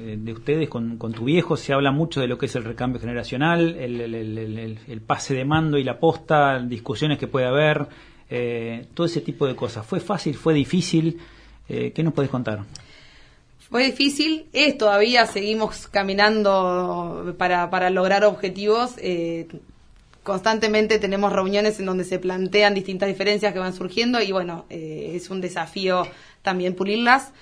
eh, 0.00 0.16
de 0.18 0.32
ustedes 0.32 0.70
con, 0.70 0.96
tu 0.98 1.24
viejo? 1.24 1.56
Se 1.58 1.74
habla 1.74 1.92
mucho 1.92 2.22
de 2.22 2.28
lo 2.28 2.38
que 2.38 2.46
es 2.46 2.56
el 2.56 2.64
recambio 2.64 2.98
generacional, 2.98 3.76
el, 3.76 5.02
pase 5.06 5.34
de 5.34 5.44
mando 5.44 5.76
y 5.76 5.84
la 5.84 5.98
posta, 5.98 6.58
discusiones 6.60 7.18
que 7.18 7.26
puede 7.26 7.46
haber, 7.46 7.86
eh, 8.30 8.86
todo 8.94 9.06
ese 9.06 9.20
tipo 9.20 9.46
de 9.46 9.54
cosas. 9.54 9.84
¿Fue 9.84 10.00
fácil? 10.00 10.34
¿Fue 10.34 10.54
difícil? 10.54 11.18
Eh, 11.68 11.92
¿Qué 11.92 12.02
nos 12.02 12.14
podés 12.14 12.30
contar? 12.30 12.64
Fue 13.58 13.84
difícil, 13.84 14.46
es 14.54 14.78
todavía 14.78 15.26
seguimos 15.26 15.88
caminando 15.88 17.34
para, 17.36 17.90
lograr 17.90 18.24
objetivos. 18.24 18.96
Constantemente 20.22 20.98
tenemos 20.98 21.32
reuniones 21.32 21.80
en 21.80 21.86
donde 21.86 22.04
se 22.04 22.18
plantean 22.18 22.74
distintas 22.74 23.08
diferencias 23.08 23.52
que 23.52 23.58
van 23.58 23.74
surgiendo 23.74 24.20
y 24.20 24.32
bueno, 24.32 24.66
eh, 24.70 25.12
es 25.14 25.30
un 25.30 25.40
desafío 25.40 26.06
también 26.42 26.74
pulirlas. 26.74 27.32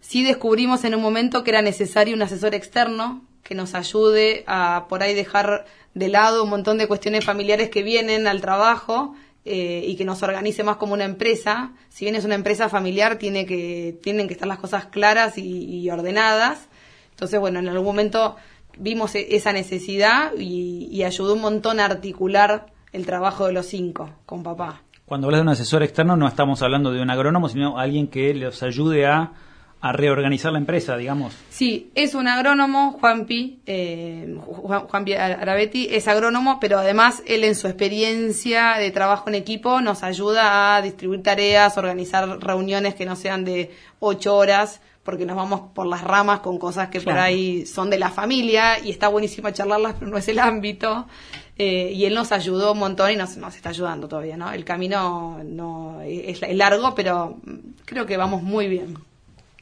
Sí 0.00 0.22
descubrimos 0.22 0.84
en 0.84 0.94
un 0.94 1.02
momento 1.02 1.42
que 1.42 1.50
era 1.50 1.62
necesario 1.62 2.14
un 2.14 2.22
asesor 2.22 2.54
externo 2.54 3.22
que 3.42 3.54
nos 3.54 3.74
ayude 3.74 4.44
a 4.46 4.86
por 4.88 5.02
ahí 5.02 5.14
dejar 5.14 5.66
de 5.94 6.08
lado 6.08 6.44
un 6.44 6.50
montón 6.50 6.78
de 6.78 6.88
cuestiones 6.88 7.24
familiares 7.24 7.70
que 7.70 7.82
vienen 7.82 8.26
al 8.26 8.40
trabajo 8.40 9.14
eh, 9.44 9.84
y 9.86 9.96
que 9.96 10.04
nos 10.04 10.22
organice 10.22 10.64
más 10.64 10.76
como 10.76 10.94
una 10.94 11.04
empresa. 11.04 11.72
Si 11.88 12.04
bien 12.04 12.16
es 12.16 12.24
una 12.24 12.34
empresa 12.34 12.68
familiar, 12.68 13.16
tiene 13.16 13.46
que, 13.46 13.98
tienen 14.02 14.26
que 14.26 14.34
estar 14.34 14.48
las 14.48 14.58
cosas 14.58 14.86
claras 14.86 15.38
y, 15.38 15.64
y 15.64 15.88
ordenadas. 15.90 16.68
Entonces, 17.10 17.40
bueno, 17.40 17.60
en 17.60 17.68
algún 17.68 17.86
momento 17.86 18.36
vimos 18.76 19.14
esa 19.14 19.52
necesidad 19.52 20.32
y, 20.38 20.88
y, 20.90 21.02
ayudó 21.04 21.34
un 21.34 21.40
montón 21.40 21.80
a 21.80 21.86
articular 21.86 22.66
el 22.92 23.06
trabajo 23.06 23.46
de 23.46 23.52
los 23.52 23.66
cinco 23.66 24.10
con 24.24 24.42
papá. 24.42 24.82
Cuando 25.06 25.28
hablas 25.28 25.38
de 25.38 25.42
un 25.42 25.48
asesor 25.50 25.84
externo 25.84 26.16
no 26.16 26.26
estamos 26.26 26.62
hablando 26.62 26.90
de 26.90 27.00
un 27.00 27.10
agrónomo, 27.10 27.48
sino 27.48 27.78
alguien 27.78 28.08
que 28.08 28.34
les 28.34 28.62
ayude 28.62 29.06
a, 29.06 29.32
reorganizar 29.92 30.50
la 30.50 30.58
empresa, 30.58 30.96
digamos. 30.96 31.32
Sí, 31.48 31.92
es 31.94 32.16
un 32.16 32.26
agrónomo, 32.26 32.98
Juanpi, 32.98 33.60
eh, 33.66 34.36
Juan, 34.44 34.88
Juanpi 34.88 35.12
Arabetti, 35.12 35.86
es 35.92 36.08
agrónomo, 36.08 36.58
pero 36.58 36.80
además 36.80 37.22
él 37.24 37.44
en 37.44 37.54
su 37.54 37.68
experiencia 37.68 38.78
de 38.78 38.90
trabajo 38.90 39.28
en 39.28 39.36
equipo 39.36 39.80
nos 39.80 40.02
ayuda 40.02 40.74
a 40.74 40.82
distribuir 40.82 41.22
tareas, 41.22 41.78
organizar 41.78 42.40
reuniones 42.40 42.96
que 42.96 43.06
no 43.06 43.14
sean 43.14 43.44
de 43.44 43.70
ocho 44.00 44.36
horas, 44.36 44.80
porque 45.06 45.24
nos 45.24 45.36
vamos 45.36 45.70
por 45.72 45.86
las 45.86 46.02
ramas 46.02 46.40
con 46.40 46.58
cosas 46.58 46.88
que 46.88 47.00
por 47.00 47.16
ahí 47.16 47.64
son 47.64 47.88
de 47.88 47.98
la 47.98 48.10
familia 48.10 48.84
y 48.84 48.90
está 48.90 49.08
buenísimo 49.08 49.48
charlarlas, 49.50 49.94
pero 49.98 50.10
no 50.10 50.18
es 50.18 50.28
el 50.28 50.40
ámbito. 50.40 51.06
Eh, 51.56 51.92
y 51.94 52.04
él 52.04 52.14
nos 52.14 52.32
ayudó 52.32 52.72
un 52.72 52.80
montón 52.80 53.12
y 53.12 53.16
nos, 53.16 53.36
nos 53.38 53.56
está 53.56 53.70
ayudando 53.70 54.08
todavía, 54.08 54.36
¿no? 54.36 54.52
El 54.52 54.64
camino 54.64 55.40
no 55.44 56.02
es, 56.02 56.42
largo, 56.54 56.94
pero 56.94 57.38
creo 57.86 58.04
que 58.04 58.16
vamos 58.16 58.42
muy 58.42 58.68
bien. 58.68 58.98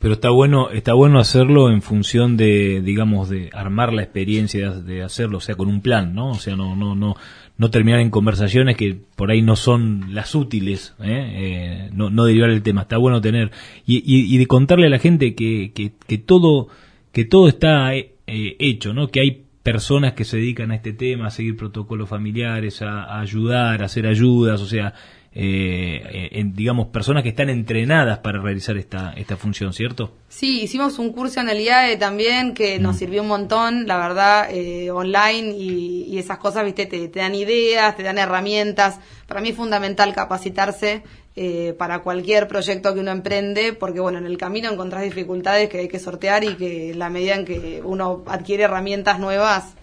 Pero 0.01 0.15
está 0.15 0.31
bueno, 0.31 0.71
está 0.71 0.95
bueno 0.95 1.21
hacerlo 1.21 1.71
en 1.71 1.83
función 1.83 2.37
de, 2.37 2.83
digamos, 2.83 3.29
de 3.29 3.51
armar 3.53 3.93
la 3.93 4.03
experiencia 4.03 4.71
de 4.71 5.03
hacerlo, 5.03 5.39
o 5.39 5.41
sea, 5.41 5.55
con 5.55 5.69
un 5.69 5.83
plan, 5.83 6.15
¿no? 6.15 6.31
O 6.31 6.35
sea, 6.35 6.57
no, 6.57 6.75
no, 6.75 6.95
no, 6.95 7.15
no 7.57 7.71
terminar 7.71 8.01
en 8.01 8.11
conversaciones 8.11 8.77
que 8.77 8.97
por 9.17 9.31
ahí 9.31 9.43
no 9.43 9.57
son 9.57 10.15
las 10.15 10.35
útiles, 10.35 10.95
¿eh? 11.01 11.07
Eh, 11.07 11.91
no, 11.93 12.11
no 12.11 12.25
derivar 12.25 12.51
el 12.51 12.63
tema. 12.63 12.83
Está 12.83 12.99
bueno 12.99 13.21
tener 13.21 13.53
y, 13.87 14.03
y, 14.05 14.39
de 14.39 14.47
contarle 14.47 14.87
a 14.87 14.91
la 14.91 14.99
gente 14.99 15.35
que, 15.35 15.73
que, 15.75 15.93
que 16.07 16.19
todo 16.19 16.69
que 17.13 17.25
todo 17.25 17.47
está 17.49 17.93
hecho, 18.27 18.93
¿no? 18.93 19.09
Que 19.09 19.21
hay 19.21 19.45
personas 19.65 20.13
que 20.13 20.25
se 20.25 20.37
dedican 20.37 20.71
a 20.71 20.77
este 20.77 20.93
tema, 20.93 21.27
a 21.27 21.31
seguir 21.31 21.57
protocolos 21.57 22.09
familiares, 22.09 22.83
a, 22.83 23.19
ayudar, 23.19 23.83
a 23.83 23.87
hacer 23.87 24.07
ayudas, 24.07 24.61
o 24.61 24.67
sea, 24.67 24.93
eh, 25.37 26.29
en, 26.33 26.55
digamos, 26.55 26.89
personas 26.89 27.25
que 27.25 27.31
están 27.31 27.51
entrenadas 27.51 28.19
para 28.19 28.41
realizar 28.41 28.77
esta, 28.77 29.13
esta 29.17 29.37
función, 29.37 29.73
¿cierto? 29.73 30.15
Sí, 30.29 30.63
hicimos 30.63 31.01
un 31.01 31.13
curso 31.13 31.41
en 31.41 31.49
el 31.49 31.61
IAE 31.61 31.97
también 31.97 32.55
que 32.55 32.79
nos 32.79 32.95
mm. 32.95 32.99
sirvió 32.99 33.23
un 33.23 33.29
montón, 33.29 33.87
la 33.89 33.99
verdad, 33.99 34.49
eh, 34.51 34.93
online 34.93 35.57
y, 35.57 36.19
esas 36.19 36.39
cosas, 36.39 36.65
viste, 36.65 36.87
te, 36.87 37.09
te, 37.09 37.19
dan 37.19 37.35
ideas, 37.35 37.97
te 37.97 38.05
dan 38.05 38.19
herramientas. 38.19 39.01
Para 39.27 39.41
mí 39.41 39.49
es 39.49 39.57
fundamental 39.57 40.15
capacitarse 40.15 41.03
eh, 41.35 41.75
para 41.77 41.99
cualquier 41.99 42.47
proyecto 42.47 42.95
que 42.95 43.01
uno 43.01 43.11
emprende, 43.11 43.73
porque 43.73 43.99
bueno, 43.99 44.19
en 44.19 44.27
el 44.27 44.39
camino 44.39 44.71
encontrás 44.71 45.03
dificultades 45.03 45.69
que 45.69 45.79
hay 45.79 45.89
que 45.89 45.99
sortear 45.99 46.45
y 46.45 46.55
que 46.55 46.95
la 46.95 47.11
medida 47.11 47.35
en 47.35 47.45
que 47.45 47.83
uno 47.85 48.23
adquiere 48.29 48.63
herramientas 48.63 49.19
nuevas, 49.19 49.75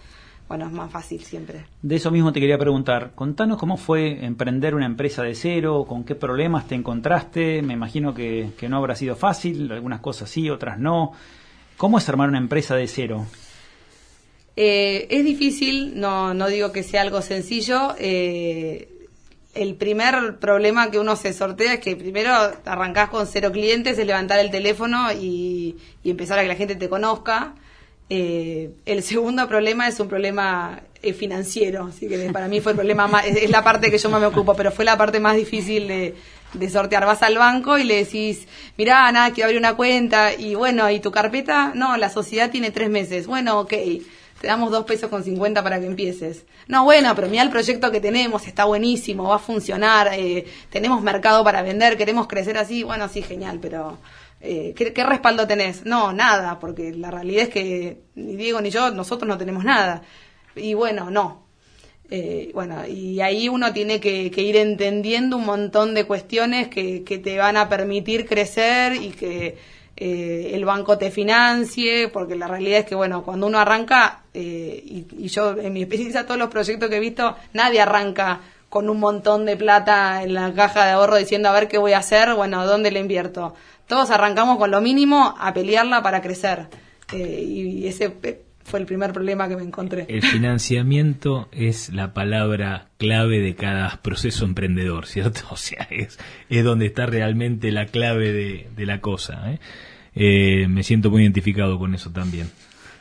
bueno, 0.52 0.66
es 0.66 0.72
más 0.72 0.90
fácil 0.90 1.24
siempre. 1.24 1.64
De 1.80 1.96
eso 1.96 2.10
mismo 2.10 2.30
te 2.30 2.38
quería 2.38 2.58
preguntar, 2.58 3.12
contanos 3.14 3.56
cómo 3.56 3.78
fue 3.78 4.22
emprender 4.22 4.74
una 4.74 4.84
empresa 4.84 5.22
de 5.22 5.34
cero, 5.34 5.86
con 5.88 6.04
qué 6.04 6.14
problemas 6.14 6.68
te 6.68 6.74
encontraste, 6.74 7.62
me 7.62 7.72
imagino 7.72 8.12
que, 8.12 8.50
no 8.68 8.76
habrá 8.76 8.94
sido 8.94 9.16
fácil, 9.16 9.72
algunas 9.72 10.00
cosas 10.00 10.28
sí, 10.28 10.50
otras 10.50 10.78
no. 10.78 11.12
¿Cómo 11.78 11.96
es 11.96 12.06
armar 12.10 12.28
una 12.28 12.36
empresa 12.36 12.76
de 12.76 12.86
cero? 12.86 13.24
Eh, 14.54 15.06
es 15.08 15.24
difícil, 15.24 15.98
no, 15.98 16.34
no 16.34 16.48
digo 16.48 16.70
que 16.70 16.82
sea 16.82 17.00
algo 17.00 17.22
sencillo. 17.22 17.94
Eh, 17.98 19.08
el 19.54 19.76
primer 19.76 20.38
problema 20.38 20.90
que 20.90 20.98
uno 20.98 21.16
se 21.16 21.32
sortea 21.32 21.72
es 21.72 21.80
que 21.80 21.96
primero 21.96 22.30
arrancás 22.66 23.08
con 23.08 23.26
cero 23.26 23.52
clientes, 23.52 23.98
es 23.98 24.06
levantar 24.06 24.38
el 24.38 24.50
teléfono 24.50 25.14
y, 25.14 25.78
empezar 26.04 26.38
a 26.38 26.42
que 26.42 26.48
la 26.48 26.56
gente 26.56 26.76
te 26.76 26.90
conozca. 26.90 27.54
Eh, 28.14 28.74
el 28.84 29.02
segundo 29.02 29.48
problema 29.48 29.88
es 29.88 29.98
un 29.98 30.06
problema 30.06 30.82
eh, 31.02 31.14
financiero, 31.14 31.86
así 31.86 32.08
que 32.08 32.28
para 32.30 32.46
mí 32.46 32.60
fue 32.60 32.72
el 32.72 32.76
problema 32.76 33.08
más, 33.08 33.24
es, 33.24 33.48
la 33.48 33.64
parte 33.64 33.90
que 33.90 33.96
yo 33.96 34.10
más 34.10 34.20
me 34.20 34.26
ocupo, 34.26 34.54
pero 34.54 34.70
fue 34.70 34.84
la 34.84 34.98
parte 34.98 35.18
más 35.18 35.34
difícil 35.34 35.88
de, 35.88 36.68
sortear. 36.68 37.06
Vas 37.06 37.22
al 37.22 37.38
banco 37.38 37.78
y 37.78 37.84
le 37.84 37.96
decís, 38.04 38.46
mirá, 38.76 39.10
nada, 39.12 39.30
quiero 39.32 39.46
abrir 39.46 39.58
una 39.58 39.76
cuenta, 39.76 40.34
y 40.34 40.54
bueno, 40.54 40.90
¿y 40.90 41.00
tu 41.00 41.10
carpeta? 41.10 41.72
No, 41.74 41.96
la 41.96 42.10
sociedad 42.10 42.50
tiene 42.50 42.70
tres 42.70 42.90
meses. 42.90 43.26
Bueno, 43.26 43.60
ok 43.60 43.72
te 44.42 44.48
damos 44.48 44.72
dos 44.72 44.84
pesos 44.84 45.08
con 45.08 45.22
cincuenta 45.22 45.62
para 45.62 45.78
que 45.78 45.86
empieces. 45.86 46.44
No, 46.66 46.82
bueno, 46.82 47.14
pero 47.14 47.28
mira 47.28 47.44
el 47.44 47.50
proyecto 47.50 47.92
que 47.92 48.00
tenemos, 48.00 48.44
está 48.48 48.64
buenísimo, 48.64 49.28
va 49.28 49.36
a 49.36 49.38
funcionar, 49.38 50.10
eh, 50.14 50.44
tenemos 50.68 51.00
mercado 51.00 51.44
para 51.44 51.62
vender, 51.62 51.96
queremos 51.96 52.26
crecer 52.26 52.58
así, 52.58 52.82
bueno, 52.82 53.08
sí, 53.08 53.22
genial, 53.22 53.60
pero 53.62 53.98
eh, 54.42 54.74
¿qué, 54.74 55.04
respaldo 55.04 55.46
tenés? 55.46 55.86
No, 55.86 56.12
nada, 56.12 56.58
porque 56.58 56.92
la 56.92 57.12
realidad 57.12 57.44
es 57.44 57.48
que 57.50 58.02
ni 58.16 58.34
Diego 58.34 58.60
ni 58.60 58.70
yo, 58.70 58.90
nosotros 58.90 59.28
no 59.28 59.38
tenemos 59.38 59.64
nada. 59.64 60.02
Y 60.56 60.74
bueno, 60.74 61.10
no. 61.10 61.46
Eh, 62.10 62.50
bueno, 62.52 62.86
y 62.86 63.20
ahí 63.20 63.48
uno 63.48 63.72
tiene 63.72 64.00
que, 64.00 64.30
ir 64.36 64.56
entendiendo 64.56 65.36
un 65.36 65.46
montón 65.46 65.94
de 65.94 66.04
cuestiones 66.06 66.68
que, 66.68 67.00
te 67.00 67.38
van 67.38 67.56
a 67.56 67.68
permitir 67.68 68.26
crecer 68.26 68.96
y 68.96 69.10
que 69.10 69.56
eh, 69.96 70.50
el 70.52 70.64
banco 70.64 70.98
te 70.98 71.10
financie, 71.10 72.08
porque 72.08 72.34
la 72.34 72.48
realidad 72.48 72.80
es 72.80 72.84
que, 72.86 72.96
bueno, 72.96 73.22
cuando 73.22 73.46
uno 73.46 73.58
arranca, 73.58 74.24
eh, 74.34 74.82
y, 74.84 75.28
yo 75.28 75.56
en 75.56 75.72
mi 75.72 75.82
experiencia, 75.82 76.26
todos 76.26 76.38
los 76.38 76.50
proyectos 76.50 76.90
que 76.90 76.96
he 76.96 77.00
visto, 77.00 77.36
nadie 77.52 77.80
arranca 77.80 78.40
con 78.68 78.90
un 78.90 78.98
montón 78.98 79.46
de 79.46 79.56
plata 79.56 80.22
en 80.22 80.34
la 80.34 80.52
caja 80.52 80.84
de 80.84 80.92
ahorro 80.92 81.16
diciendo 81.16 81.48
a 81.48 81.52
ver 81.52 81.68
qué 81.68 81.78
voy 81.78 81.92
a 81.92 81.98
hacer, 81.98 82.34
bueno, 82.34 82.66
¿dónde 82.66 82.90
le 82.90 83.00
invierto? 83.00 83.54
Todos 83.92 84.10
arrancamos 84.10 84.56
con 84.56 84.70
lo 84.70 84.80
mínimo 84.80 85.34
a 85.38 85.52
pelearla 85.52 86.02
para 86.02 86.22
crecer. 86.22 86.68
Eh, 87.12 87.44
y 87.46 87.86
ese 87.86 88.10
fue 88.64 88.80
el 88.80 88.86
primer 88.86 89.12
problema 89.12 89.50
que 89.50 89.56
me 89.56 89.62
encontré. 89.62 90.06
El 90.08 90.22
financiamiento 90.22 91.50
es 91.52 91.92
la 91.92 92.14
palabra 92.14 92.88
clave 92.96 93.40
de 93.40 93.54
cada 93.54 94.00
proceso 94.00 94.46
emprendedor, 94.46 95.04
¿cierto? 95.04 95.42
O 95.50 95.58
sea, 95.58 95.86
es, 95.90 96.18
es 96.48 96.64
donde 96.64 96.86
está 96.86 97.04
realmente 97.04 97.70
la 97.70 97.84
clave 97.84 98.32
de, 98.32 98.70
de 98.74 98.86
la 98.86 99.02
cosa. 99.02 99.52
¿eh? 99.52 99.58
Eh, 100.14 100.68
me 100.68 100.84
siento 100.84 101.10
muy 101.10 101.20
identificado 101.20 101.78
con 101.78 101.94
eso 101.94 102.10
también. 102.10 102.50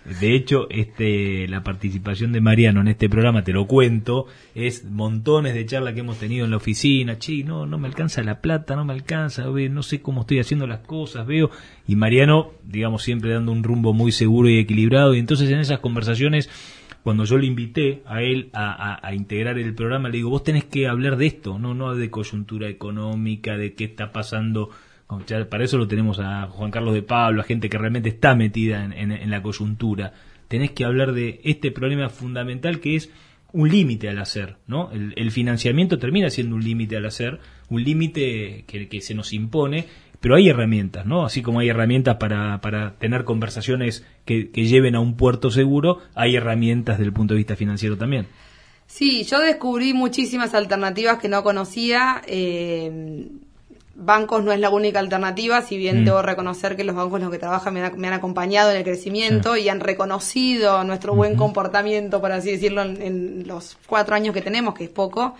De 0.04 0.34
hecho, 0.36 0.68
este, 0.72 1.48
la 1.48 1.64
participación 1.64 2.32
de 2.32 2.42
Mariano 2.42 2.82
en 2.82 2.88
este 2.88 3.08
programa, 3.08 3.44
te 3.44 3.54
lo 3.54 3.68
cuento, 3.68 4.26
es 4.56 4.84
montones 4.86 5.54
de 5.54 5.66
charlas 5.66 5.94
que 5.94 6.00
hemos 6.00 6.18
tenido 6.18 6.44
en 6.44 6.52
la 6.52 6.58
oficina. 6.58 7.20
Che, 7.20 7.44
no, 7.44 7.68
no 7.68 7.78
me 7.78 7.88
alcanza 7.88 8.24
la 8.24 8.42
plata, 8.42 8.76
no 8.76 8.84
me 8.84 8.94
alcanza, 8.94 9.46
no 9.46 9.84
sé 9.84 10.02
cómo 10.02 10.22
estoy 10.22 10.40
haciendo 10.40 10.66
las 10.66 10.80
cosas, 10.80 11.28
veo. 11.28 11.52
Y 11.88 11.96
Mariano, 11.96 12.52
digamos, 12.64 13.04
siempre 13.04 13.32
dando 13.32 13.52
un 13.52 13.64
rumbo 13.64 13.94
muy 13.94 14.12
seguro 14.12 14.50
y 14.50 14.58
equilibrado. 14.58 15.14
Y 15.14 15.20
entonces 15.20 15.52
en 15.52 15.60
esas 15.60 15.80
conversaciones, 15.80 16.50
cuando 17.04 17.24
yo 17.26 17.38
le 17.38 17.46
invité 17.46 18.02
a 18.08 18.24
él 18.24 18.50
a, 18.54 19.08
a, 19.08 19.14
integrar 19.14 19.60
el 19.60 19.76
programa, 19.76 20.10
le 20.10 20.18
digo, 20.18 20.32
vos 20.32 20.44
tenés 20.44 20.66
que 20.66 20.88
hablar 20.88 21.16
de 21.18 21.28
esto, 21.28 21.60
no, 21.60 21.76
no 21.76 21.96
de 21.96 22.10
coyuntura 22.10 22.70
económica, 22.70 23.56
de 23.56 23.76
qué 23.76 23.84
está 23.84 24.12
pasando 24.12 24.72
para 25.50 25.64
eso 25.64 25.78
lo 25.78 25.88
tenemos 25.88 26.20
a 26.20 26.48
Juan 26.48 26.72
Carlos 26.72 26.94
de 26.94 27.04
Pablo, 27.04 27.42
a 27.42 27.44
gente 27.44 27.70
que 27.70 27.78
realmente 27.78 28.10
está 28.10 28.36
metida 28.36 28.84
en, 28.84 29.30
la 29.30 29.42
coyuntura. 29.42 30.14
Tenés 30.48 30.72
que 30.72 30.86
hablar 30.86 31.14
de 31.14 31.42
este 31.44 31.72
problema 31.72 32.10
fundamental 32.10 32.80
que 32.80 32.96
es 32.96 33.10
un 33.54 33.70
límite 33.70 34.08
al 34.08 34.20
hacer, 34.20 34.58
¿no? 34.68 34.90
El, 34.92 35.32
financiamiento 35.32 36.00
termina 36.00 36.30
siendo 36.30 36.56
un 36.56 36.64
límite 36.64 36.96
al 36.96 37.06
hacer, 37.06 37.40
un 37.70 37.84
límite 37.84 38.64
que, 38.66 39.02
se 39.02 39.14
nos 39.14 39.34
impone, 39.34 39.86
pero 40.22 40.36
hay 40.36 40.48
herramientas, 40.48 41.06
¿no? 41.06 41.26
Así 41.26 41.42
como 41.42 41.60
hay 41.60 41.68
herramientas 41.68 42.16
para, 42.16 42.62
para 42.62 42.96
tener 42.98 43.26
conversaciones 43.26 44.06
que, 44.24 44.50
lleven 44.54 44.96
a 44.96 45.02
un 45.02 45.18
puerto 45.18 45.52
seguro, 45.52 46.00
hay 46.16 46.38
herramientas 46.38 46.98
desde 46.98 47.08
el 47.08 47.14
punto 47.14 47.34
de 47.34 47.40
vista 47.40 47.58
financiero 47.58 47.98
también. 47.98 48.28
Sí, 48.88 49.24
yo 49.24 49.40
descubrí 49.40 49.94
muchísimas 49.94 50.54
alternativas 50.54 51.18
que 51.20 51.30
no 51.30 51.44
conocía. 51.44 52.22
Eh, 52.28 53.30
bancos 53.96 54.44
no 54.44 54.52
es 54.52 54.60
la 54.60 54.70
única 54.70 55.00
alternativa, 55.00 55.62
si 55.62 55.78
bien 55.78 56.02
mm. 56.02 56.06
debo 56.06 56.22
reconocer 56.22 56.76
que 56.76 56.84
los 56.84 56.96
bancos 56.96 57.18
en 57.18 57.24
los 57.24 57.32
que 57.32 57.40
trabajan 57.40 57.74
me, 57.74 57.82
han, 57.82 58.14
acompañado 58.14 58.72
en 58.72 58.78
el 58.78 58.84
crecimiento 58.84 59.58
y 59.58 59.70
han 59.70 59.80
reconocido 59.80 60.84
nuestro 60.84 61.14
buen 61.14 61.36
comportamiento, 61.36 62.22
por 62.22 62.32
así 62.32 62.52
decirlo, 62.52 62.82
en, 62.82 63.48
los 63.48 63.78
cuatro 63.88 64.16
años 64.16 64.34
que 64.34 64.42
tenemos, 64.42 64.74
que 64.74 64.86
es 64.86 64.90
poco. 64.90 65.36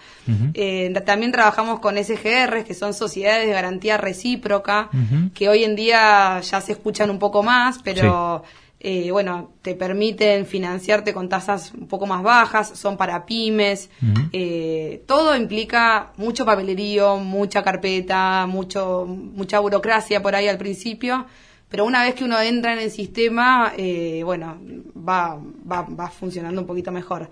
Eh, 0.54 0.94
también 1.06 1.32
trabajamos 1.32 1.80
con 1.80 1.98
SGR, 1.98 2.64
que 2.66 2.74
son 2.74 2.94
sociedades 2.94 3.48
de 3.48 3.54
garantía 3.54 3.98
recíproca, 3.98 4.90
que 5.34 5.50
hoy 5.50 5.64
en 5.64 5.76
día 5.76 6.40
ya 6.42 6.62
se 6.62 6.74
escuchan 6.74 7.10
un 7.10 7.20
poco 7.20 7.44
más, 7.44 7.80
pero... 7.84 8.44
Eh, 8.84 9.12
bueno, 9.12 9.52
te 9.62 9.76
permiten 9.76 10.48
financiarte 10.48 11.14
con 11.14 11.30
tasas 11.30 11.72
un 11.72 11.88
poco 11.88 12.08
más 12.08 12.24
bajas, 12.24 12.68
son 12.70 12.98
para 12.98 13.28
pymes, 13.28 13.92
eh, 14.34 15.04
todo 15.06 15.36
implica 15.36 16.14
mucho 16.18 16.48
papelerío, 16.48 17.18
mucha 17.18 17.62
carpeta, 17.62 18.48
mucho, 18.48 19.06
mucha 19.06 19.60
burocracia 19.60 20.24
por 20.24 20.34
ahí 20.34 20.48
al 20.48 20.58
principio, 20.58 21.28
pero 21.70 21.86
una 21.86 22.04
vez 22.04 22.16
que 22.16 22.24
uno 22.24 22.42
entra 22.42 22.74
en 22.74 22.80
el 22.80 22.90
sistema, 22.90 23.72
eh, 23.78 24.24
bueno, 24.26 24.58
va, 24.98 25.40
va, 25.72 25.84
va 25.84 26.10
funcionando 26.10 26.62
un 26.62 26.66
poquito 26.66 26.92
mejor. 26.92 27.30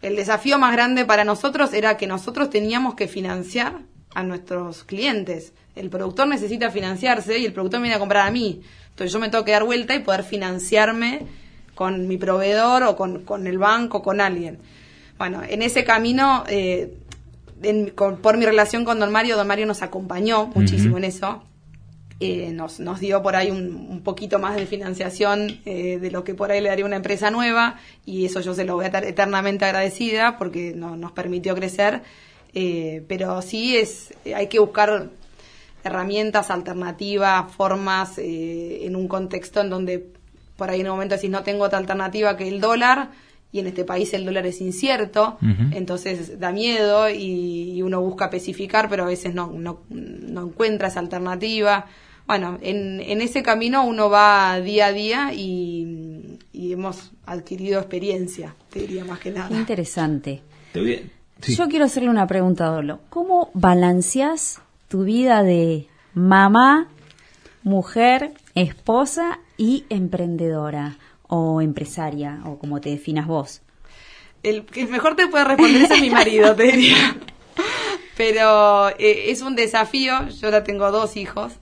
El 0.00 0.16
desafío 0.16 0.58
más 0.58 0.72
grande 0.72 1.04
para 1.04 1.24
nosotros 1.24 1.74
era 1.74 1.98
que 1.98 2.06
nosotros 2.06 2.48
teníamos 2.48 2.94
que 2.94 3.06
financiar 3.06 3.80
a 4.14 4.22
nuestros 4.22 4.82
clientes. 4.84 5.52
El 5.74 5.90
productor 5.90 6.26
necesita 6.26 6.70
financiarse 6.70 7.38
y 7.38 7.44
el 7.44 7.52
productor 7.52 7.82
viene 7.82 7.96
a 7.96 7.98
comprar 7.98 8.26
a 8.26 8.30
mí. 8.30 8.62
Entonces 8.96 9.12
yo 9.12 9.18
me 9.18 9.28
tengo 9.28 9.44
que 9.44 9.52
dar 9.52 9.64
vuelta 9.64 9.94
y 9.94 9.98
poder 9.98 10.22
financiarme 10.22 11.26
con 11.74 12.08
mi 12.08 12.16
proveedor 12.16 12.82
o 12.84 12.96
con, 12.96 13.24
con 13.24 13.46
el 13.46 13.58
banco, 13.58 14.00
con 14.02 14.22
alguien. 14.22 14.56
Bueno, 15.18 15.42
en 15.46 15.60
ese 15.60 15.84
camino 15.84 16.44
eh, 16.48 16.96
por 17.96 18.38
mi 18.38 18.46
relación 18.46 18.86
con 18.86 18.98
Don 18.98 19.12
Mario, 19.12 19.36
Don 19.36 19.46
Mario 19.46 19.66
nos 19.66 19.82
acompañó 19.82 20.46
muchísimo 20.46 20.96
en 20.96 21.04
eso. 21.04 21.42
Eh, 22.20 22.52
nos, 22.54 22.80
nos 22.80 22.98
dio 22.98 23.22
por 23.22 23.36
ahí 23.36 23.50
un, 23.50 24.00
poquito 24.02 24.38
más 24.38 24.56
de 24.56 24.64
financiación 24.64 25.60
eh, 25.66 25.98
de 26.00 26.10
lo 26.10 26.24
que 26.24 26.32
por 26.32 26.50
ahí 26.50 26.62
le 26.62 26.70
daría 26.70 26.86
una 26.86 26.96
empresa 26.96 27.30
nueva 27.30 27.78
y 28.06 28.24
eso 28.24 28.40
yo 28.40 28.54
se 28.54 28.64
lo 28.64 28.76
voy 28.76 28.84
a 28.84 28.86
estar 28.86 29.04
eternamente 29.04 29.66
agradecida 29.66 30.38
porque 30.38 30.72
nos 30.74 31.12
permitió 31.12 31.54
crecer. 31.54 32.00
Eh, 32.54 33.04
pero 33.08 33.42
sí 33.42 33.76
es 33.76 34.14
hay 34.34 34.46
que 34.46 34.58
buscar 34.58 35.10
herramientas 35.86 36.50
alternativas, 36.50 37.50
formas 37.52 38.18
en 38.18 38.94
un 38.96 39.08
contexto 39.08 39.60
en 39.60 39.70
donde 39.70 40.12
por 40.56 40.70
ahí 40.70 40.80
en 40.80 40.86
un 40.86 40.92
momento 40.92 41.14
decís 41.14 41.30
no 41.30 41.42
tengo 41.42 41.64
otra 41.64 41.78
alternativa 41.78 42.36
que 42.36 42.48
el 42.48 42.60
dólar 42.60 43.10
y 43.52 43.60
en 43.60 43.66
este 43.66 43.84
país 43.84 44.12
el 44.14 44.24
dólar 44.24 44.46
es 44.46 44.60
incierto, 44.60 45.38
entonces 45.72 46.38
da 46.38 46.52
miedo 46.52 47.08
y, 47.08 47.80
uno 47.82 48.00
busca 48.00 48.26
especificar, 48.26 48.88
pero 48.88 49.04
a 49.04 49.06
veces 49.06 49.34
no, 49.34 49.52
no, 49.52 49.80
no 49.88 50.42
encuentra 50.42 50.88
esa 50.88 51.00
alternativa 51.00 51.86
bueno, 52.26 52.58
en, 52.60 53.00
en 53.00 53.20
ese 53.20 53.42
camino 53.42 53.84
uno 53.84 54.10
va 54.10 54.60
día 54.60 54.86
a 54.86 54.92
día 54.92 55.32
y, 55.32 56.38
hemos 56.52 57.12
adquirido 57.24 57.78
experiencia, 57.78 58.54
te 58.70 58.80
diría 58.80 59.04
más 59.04 59.20
que 59.20 59.30
nada. 59.30 59.56
Interesante. 59.56 60.42
Yo 60.74 61.68
quiero 61.68 61.84
hacerle 61.84 62.10
una 62.10 62.26
pregunta, 62.26 62.66
Dolo. 62.66 63.00
¿Cómo 63.08 63.50
balanceas 63.54 64.60
tu 64.88 65.04
vida 65.04 65.42
de 65.42 65.88
mamá, 66.14 66.88
mujer, 67.62 68.34
esposa 68.54 69.40
y 69.56 69.84
emprendedora 69.88 70.96
o 71.28 71.60
empresaria 71.60 72.40
o 72.44 72.58
como 72.58 72.80
te 72.80 72.90
definas 72.90 73.26
vos? 73.26 73.62
El 74.42 74.64
que 74.64 74.86
mejor 74.86 75.16
te 75.16 75.26
puede 75.28 75.44
responder 75.44 75.82
es 75.82 75.90
a 75.90 75.96
mi 75.96 76.10
marido, 76.10 76.54
te 76.54 76.64
diría. 76.64 77.16
Pero 78.16 78.88
eh, 78.90 79.30
es 79.30 79.42
un 79.42 79.56
desafío. 79.56 80.28
Yo 80.28 80.46
ahora 80.46 80.62
tengo 80.62 80.90
dos 80.90 81.16
hijos 81.16 81.54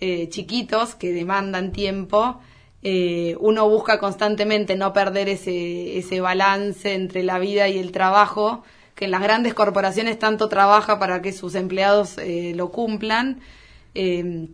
eh, 0.00 0.28
chiquitos 0.28 0.94
que 0.94 1.12
demandan 1.12 1.72
tiempo, 1.72 2.40
eh, 2.82 3.36
uno 3.40 3.66
busca 3.68 3.98
constantemente 3.98 4.76
no 4.76 4.92
perder 4.92 5.30
ese, 5.30 5.96
ese 5.96 6.20
balance 6.20 6.92
entre 6.92 7.22
la 7.22 7.38
vida 7.38 7.68
y 7.68 7.78
el 7.78 7.92
trabajo, 7.92 8.62
que 8.94 9.06
en 9.06 9.10
las 9.10 9.22
grandes 9.22 9.54
corporaciones 9.54 10.18
tanto 10.18 10.48
trabaja 10.48 10.98
para 10.98 11.22
que 11.22 11.32
sus 11.32 11.54
empleados 11.54 12.18
eh, 12.18 12.52
lo 12.54 12.70
cumplan. 12.70 13.40
qué 13.94 14.48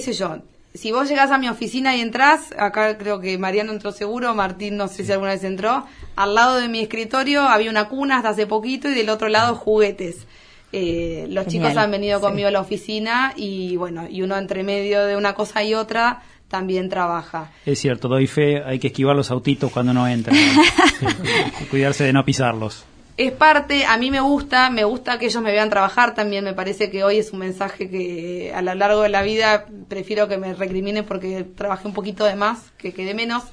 sé 0.00 0.12
yo, 0.12 0.38
si 0.76 0.92
vos 0.92 1.08
llegás 1.08 1.30
a 1.30 1.38
mi 1.38 1.48
oficina 1.48 1.96
y 1.96 2.00
entrás, 2.00 2.52
acá 2.58 2.98
creo 2.98 3.20
que 3.20 3.38
Mariano 3.38 3.72
entró 3.72 3.92
seguro, 3.92 4.34
Martín 4.34 4.76
no 4.76 4.88
sé 4.88 5.04
si 5.04 5.12
alguna 5.12 5.32
vez 5.32 5.44
entró, 5.44 5.86
al 6.16 6.34
lado 6.34 6.56
de 6.56 6.68
mi 6.68 6.80
escritorio 6.80 7.42
había 7.42 7.70
una 7.70 7.88
cuna 7.88 8.18
hasta 8.18 8.30
hace 8.30 8.46
poquito 8.46 8.88
y 8.88 8.94
del 8.94 9.08
otro 9.08 9.28
lado 9.28 9.54
juguetes. 9.54 10.26
Eh, 10.72 11.26
los 11.30 11.46
chicos 11.46 11.76
han 11.76 11.90
venido 11.90 12.20
conmigo 12.20 12.48
a 12.48 12.50
la 12.50 12.60
oficina 12.60 13.32
y 13.36 13.76
bueno, 13.76 14.06
y 14.10 14.22
uno 14.22 14.36
entre 14.36 14.62
medio 14.62 15.06
de 15.06 15.16
una 15.16 15.34
cosa 15.34 15.62
y 15.62 15.74
otra 15.74 16.22
también 16.48 16.88
trabaja. 16.88 17.50
Es 17.64 17.80
cierto, 17.80 18.08
doy 18.08 18.26
fe, 18.26 18.62
hay 18.64 18.78
que 18.78 18.88
esquivar 18.88 19.16
los 19.16 19.30
autitos 19.30 19.72
cuando 19.72 19.92
no 19.92 20.06
entran. 20.06 20.36
Cuidarse 21.70 22.04
de 22.04 22.12
no 22.12 22.24
pisarlos. 22.24 22.84
Es 23.16 23.32
parte, 23.32 23.86
a 23.86 23.96
mí 23.96 24.10
me 24.10 24.20
gusta, 24.20 24.68
me 24.68 24.84
gusta 24.84 25.18
que 25.18 25.26
ellos 25.26 25.42
me 25.42 25.50
vean 25.50 25.70
trabajar 25.70 26.14
también, 26.14 26.44
me 26.44 26.52
parece 26.52 26.90
que 26.90 27.02
hoy 27.02 27.16
es 27.16 27.32
un 27.32 27.38
mensaje 27.38 27.88
que 27.88 28.52
a 28.54 28.60
lo 28.60 28.74
largo 28.74 29.00
de 29.00 29.08
la 29.08 29.22
vida 29.22 29.64
prefiero 29.88 30.28
que 30.28 30.36
me 30.36 30.52
recriminen 30.52 31.04
porque 31.04 31.42
trabajé 31.42 31.88
un 31.88 31.94
poquito 31.94 32.24
de 32.24 32.36
más 32.36 32.72
que 32.76 32.92
que 32.92 33.06
de 33.06 33.14
menos. 33.14 33.44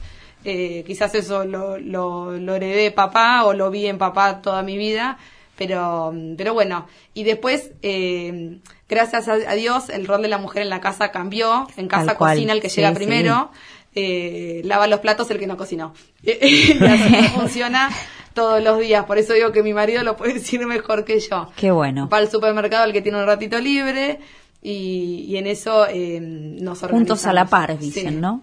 Eh, 0.44 0.84
quizás 0.86 1.16
eso 1.16 1.46
lo, 1.46 1.78
lo, 1.78 2.38
lo 2.38 2.56
heredé 2.56 2.84
de 2.84 2.92
papá 2.92 3.46
o 3.46 3.54
lo 3.54 3.72
vi 3.72 3.88
en 3.88 3.98
papá 3.98 4.42
toda 4.42 4.62
mi 4.62 4.78
vida 4.78 5.18
pero, 5.58 6.14
pero 6.38 6.54
bueno, 6.54 6.88
y 7.14 7.24
después, 7.24 7.72
eh, 7.82 8.58
gracias 8.90 9.28
a, 9.28 9.54
Dios, 9.54 9.90
el 9.90 10.08
rol 10.08 10.22
de 10.22 10.28
la 10.28 10.38
mujer 10.38 10.64
en 10.64 10.70
la 10.70 10.82
casa 10.82 11.12
cambió. 11.12 11.68
En 11.78 11.88
casa 11.88 12.16
cocina 12.16 12.54
el 12.54 12.62
que 12.62 12.70
llega 12.70 12.94
primero, 12.94 13.52
eh, 13.94 14.62
lava 14.66 14.88
los 14.88 15.00
platos 15.00 15.30
el 15.32 15.40
que 15.40 15.48
no 15.48 15.58
cocinó. 15.58 15.94
y 16.24 16.84
así 16.84 17.28
funciona 17.36 17.90
todos 18.34 18.64
los 18.64 18.80
días. 18.80 19.06
Por 19.06 19.18
eso 19.18 19.34
digo 19.34 19.52
que 19.52 19.64
mi 19.64 19.74
marido 19.74 20.04
lo 20.04 20.18
puede 20.18 20.34
decir 20.36 20.66
mejor 20.66 21.06
que 21.06 21.20
yo. 21.20 21.50
Qué 21.56 21.72
bueno. 21.72 22.10
Va 22.10 22.18
al 22.18 22.30
supermercado 22.30 22.86
el 22.86 22.94
que 22.94 23.02
tiene 23.02 23.20
un 23.20 23.26
ratito 23.26 23.60
libre 23.60 24.20
y, 24.62 25.36
en 25.36 25.48
eso 25.48 25.88
eh, 25.88 26.20
nos 26.20 26.84
organizamos. 26.84 26.92
Juntos 26.92 27.26
a 27.26 27.34
la 27.34 27.46
par, 27.46 27.78
dicen, 27.78 28.22
¿no? 28.22 28.42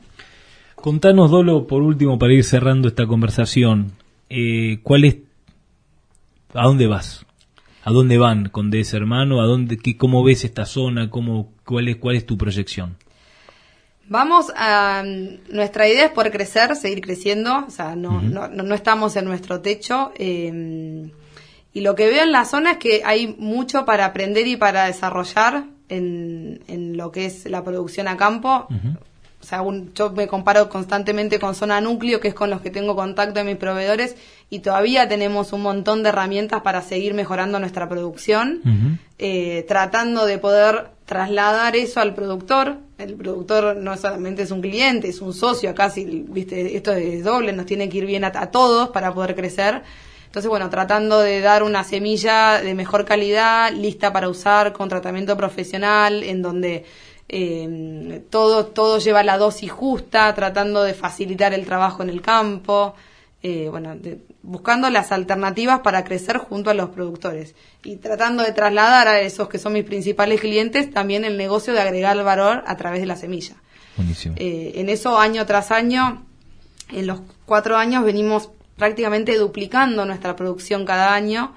Contanos, 0.76 1.30
Dolo, 1.30 1.66
por 1.66 1.82
último, 1.82 2.18
para 2.18 2.32
ir 2.32 2.44
cerrando 2.44 2.88
esta 2.88 3.06
conversación, 3.06 3.92
eh, 4.30 4.78
¿cuál 4.82 5.04
es 5.04 5.16
¿A 6.54 6.64
dónde 6.64 6.86
vas? 6.86 7.24
¿A 7.84 7.92
dónde 7.92 8.18
van 8.18 8.48
con 8.48 8.70
DS 8.70 8.94
Hermano? 8.94 9.40
¿A 9.40 9.46
dónde, 9.46 9.78
qué, 9.78 9.96
¿Cómo 9.96 10.22
ves 10.22 10.44
esta 10.44 10.66
zona? 10.66 11.10
¿Cómo, 11.10 11.52
cuál, 11.64 11.88
es, 11.88 11.96
¿Cuál 11.96 12.16
es 12.16 12.26
tu 12.26 12.36
proyección? 12.36 12.96
Vamos 14.08 14.52
a. 14.56 15.04
Nuestra 15.50 15.88
idea 15.88 16.06
es 16.06 16.10
poder 16.10 16.32
crecer, 16.32 16.74
seguir 16.74 17.00
creciendo. 17.00 17.64
O 17.66 17.70
sea, 17.70 17.94
no, 17.94 18.20
no, 18.20 18.48
no, 18.48 18.74
estamos 18.74 19.14
en 19.14 19.24
nuestro 19.24 19.60
techo. 19.60 20.12
Eh, 20.16 21.10
y 21.72 21.80
lo 21.80 21.94
que 21.94 22.08
veo 22.08 22.24
en 22.24 22.32
la 22.32 22.44
zona 22.44 22.72
es 22.72 22.78
que 22.78 23.02
hay 23.04 23.28
mucho 23.38 23.84
para 23.84 24.06
aprender 24.06 24.48
y 24.48 24.56
para 24.56 24.86
desarrollar 24.86 25.64
en, 25.88 26.64
en 26.66 26.96
lo 26.96 27.12
que 27.12 27.26
es 27.26 27.46
la 27.46 27.62
producción 27.62 28.08
a 28.08 28.16
campo 28.16 28.66
o 29.40 29.44
sea, 29.44 29.62
yo 29.94 30.10
me 30.10 30.28
comparo 30.28 30.68
constantemente 30.68 31.38
con 31.38 31.54
zona 31.54 31.80
núcleo, 31.80 32.20
que 32.20 32.28
es 32.28 32.34
con 32.34 32.50
los 32.50 32.60
que 32.60 32.70
tengo 32.70 32.94
contacto 32.94 33.38
de 33.38 33.44
mis 33.44 33.56
proveedores, 33.56 34.16
y 34.50 34.58
todavía 34.58 35.08
tenemos 35.08 35.52
un 35.52 35.62
montón 35.62 36.02
de 36.02 36.10
herramientas 36.10 36.60
para 36.60 36.82
seguir 36.82 37.14
mejorando 37.14 37.58
nuestra 37.58 37.88
producción, 37.88 39.00
eh, 39.18 39.64
tratando 39.66 40.26
de 40.26 40.38
poder 40.38 40.88
trasladar 41.06 41.74
eso 41.74 42.00
al 42.00 42.14
productor. 42.14 42.78
El 42.98 43.14
productor 43.14 43.76
no 43.76 43.96
solamente 43.96 44.42
es 44.42 44.50
un 44.50 44.60
cliente, 44.60 45.08
es 45.08 45.22
un 45.22 45.32
socio 45.32 45.70
acá, 45.70 45.88
si, 45.88 46.04
viste, 46.04 46.76
esto 46.76 46.92
es 46.92 47.24
doble, 47.24 47.52
nos 47.54 47.64
tiene 47.64 47.88
que 47.88 47.98
ir 47.98 48.06
bien 48.06 48.24
a, 48.24 48.32
a 48.34 48.50
todos 48.50 48.90
para 48.90 49.14
poder 49.14 49.34
crecer. 49.34 49.82
Entonces, 50.26 50.48
bueno, 50.48 50.70
tratando 50.70 51.18
de 51.18 51.40
dar 51.40 51.64
una 51.64 51.82
semilla 51.82 52.60
de 52.60 52.74
mejor 52.74 53.04
calidad, 53.04 53.72
lista 53.72 54.12
para 54.12 54.28
usar, 54.28 54.72
con 54.72 54.88
tratamiento 54.88 55.36
profesional, 55.36 56.22
en 56.22 56.40
donde 56.40 56.84
eh, 57.32 58.24
todo, 58.28 58.66
todo 58.66 58.98
lleva 58.98 59.22
la 59.22 59.38
dosis 59.38 59.70
justa, 59.70 60.34
tratando 60.34 60.82
de 60.82 60.94
facilitar 60.94 61.54
el 61.54 61.64
trabajo 61.64 62.02
en 62.02 62.10
el 62.10 62.20
campo, 62.20 62.94
eh, 63.42 63.68
bueno, 63.70 63.96
buscando 64.42 64.90
las 64.90 65.12
alternativas 65.12 65.80
para 65.80 66.02
crecer 66.02 66.38
junto 66.38 66.70
a 66.70 66.74
los 66.74 66.90
productores 66.90 67.54
y 67.84 67.96
tratando 67.96 68.42
de 68.42 68.52
trasladar 68.52 69.06
a 69.06 69.20
esos 69.20 69.48
que 69.48 69.58
son 69.58 69.74
mis 69.74 69.84
principales 69.84 70.40
clientes 70.40 70.90
también 70.90 71.24
el 71.24 71.38
negocio 71.38 71.72
de 71.72 71.80
agregar 71.80 72.22
valor 72.24 72.64
a 72.66 72.76
través 72.76 73.00
de 73.00 73.06
la 73.06 73.16
semilla. 73.16 73.54
Eh, 74.36 74.72
en 74.74 74.88
eso, 74.88 75.18
año 75.18 75.46
tras 75.46 75.70
año, 75.70 76.26
en 76.90 77.06
los 77.06 77.20
cuatro 77.46 77.76
años 77.76 78.04
venimos 78.04 78.50
prácticamente 78.76 79.38
duplicando 79.38 80.04
nuestra 80.04 80.34
producción 80.34 80.84
cada 80.84 81.14
año 81.14 81.54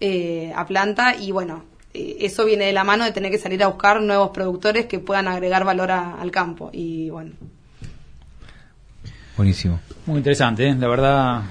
eh, 0.00 0.52
a 0.56 0.66
planta 0.66 1.14
y 1.14 1.30
bueno, 1.30 1.64
eso 1.94 2.44
viene 2.44 2.66
de 2.66 2.72
la 2.72 2.84
mano 2.84 3.04
de 3.04 3.12
tener 3.12 3.30
que 3.30 3.38
salir 3.38 3.62
a 3.62 3.68
buscar 3.68 4.00
nuevos 4.00 4.30
productores 4.30 4.86
que 4.86 4.98
puedan 4.98 5.28
agregar 5.28 5.64
valor 5.64 5.90
al 5.90 6.30
campo. 6.30 6.70
Y 6.72 7.10
bueno. 7.10 7.32
Buenísimo. 9.36 9.80
Muy 10.06 10.18
interesante, 10.18 10.68
¿eh? 10.68 10.74
la 10.74 10.88
verdad. 10.88 11.42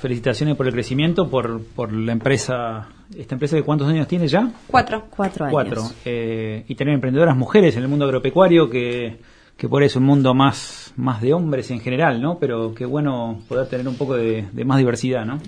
Felicitaciones 0.00 0.56
por 0.56 0.66
el 0.66 0.72
crecimiento, 0.72 1.28
por, 1.28 1.62
por 1.64 1.92
la 1.92 2.12
empresa. 2.12 2.88
¿Esta 3.16 3.34
empresa 3.34 3.56
de 3.56 3.62
cuántos 3.62 3.88
años 3.88 4.06
tiene 4.06 4.28
ya? 4.28 4.50
Cuatro. 4.68 5.06
Cuatro 5.10 5.46
años. 5.46 5.52
Cuatro. 5.52 5.90
Eh, 6.04 6.64
y 6.68 6.74
tener 6.76 6.94
emprendedoras 6.94 7.36
mujeres 7.36 7.76
en 7.76 7.82
el 7.82 7.88
mundo 7.88 8.04
agropecuario, 8.04 8.70
que, 8.70 9.18
que 9.56 9.68
por 9.68 9.82
eso 9.82 9.94
es 9.94 9.96
un 9.96 10.04
mundo 10.04 10.32
más, 10.32 10.92
más 10.96 11.20
de 11.20 11.34
hombres 11.34 11.70
en 11.72 11.80
general, 11.80 12.22
¿no? 12.22 12.38
Pero 12.38 12.72
qué 12.72 12.86
bueno 12.86 13.40
poder 13.48 13.68
tener 13.68 13.88
un 13.88 13.96
poco 13.96 14.14
de, 14.14 14.46
de 14.52 14.64
más 14.64 14.78
diversidad, 14.78 15.24
¿no? 15.24 15.40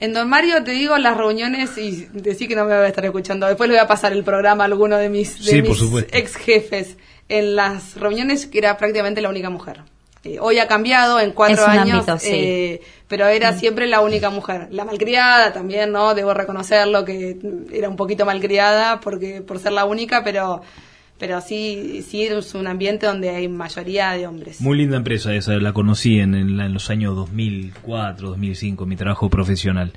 En 0.00 0.12
Don 0.12 0.28
Mario 0.28 0.62
te 0.64 0.72
digo 0.72 0.98
las 0.98 1.16
reuniones 1.16 1.78
y 1.78 2.08
decir 2.12 2.48
que 2.48 2.56
no 2.56 2.64
me 2.64 2.74
voy 2.74 2.84
a 2.84 2.88
estar 2.88 3.04
escuchando. 3.04 3.46
Después 3.46 3.68
le 3.68 3.76
voy 3.76 3.84
a 3.84 3.86
pasar 3.86 4.12
el 4.12 4.24
programa 4.24 4.64
a 4.64 4.66
alguno 4.66 4.96
de 4.96 5.08
mis, 5.08 5.36
ex 6.12 6.36
jefes. 6.36 6.96
En 7.28 7.56
las 7.56 7.94
reuniones 7.94 8.46
que 8.46 8.58
era 8.58 8.76
prácticamente 8.76 9.22
la 9.22 9.30
única 9.30 9.48
mujer. 9.48 9.82
Eh, 10.24 10.38
hoy 10.40 10.58
ha 10.58 10.66
cambiado 10.66 11.20
en 11.20 11.32
cuatro 11.32 11.66
años, 11.66 12.06
eh, 12.24 12.80
pero 13.08 13.26
era 13.26 13.52
mm. 13.52 13.58
siempre 13.58 13.86
la 13.86 14.00
única 14.00 14.30
mujer. 14.30 14.68
La 14.70 14.84
malcriada 14.84 15.52
también, 15.52 15.92
¿no? 15.92 16.14
Debo 16.14 16.34
reconocerlo 16.34 17.04
que 17.04 17.38
era 17.72 17.88
un 17.88 17.96
poquito 17.96 18.24
malcriada 18.24 19.00
porque 19.00 19.42
por 19.42 19.58
ser 19.58 19.72
la 19.72 19.84
única, 19.84 20.24
pero 20.24 20.62
pero 21.18 21.40
sí, 21.40 22.04
sí 22.06 22.22
es 22.22 22.54
un 22.54 22.66
ambiente 22.66 23.06
donde 23.06 23.30
hay 23.30 23.48
mayoría 23.48 24.12
de 24.12 24.26
hombres. 24.26 24.60
Muy 24.60 24.78
linda 24.78 24.96
empresa 24.96 25.34
esa, 25.34 25.54
la 25.54 25.72
conocí 25.72 26.18
en, 26.18 26.34
en, 26.34 26.72
los 26.72 26.90
años 26.90 27.14
2004, 27.14 28.30
2005, 28.30 28.86
mi 28.86 28.96
trabajo 28.96 29.30
profesional. 29.30 29.92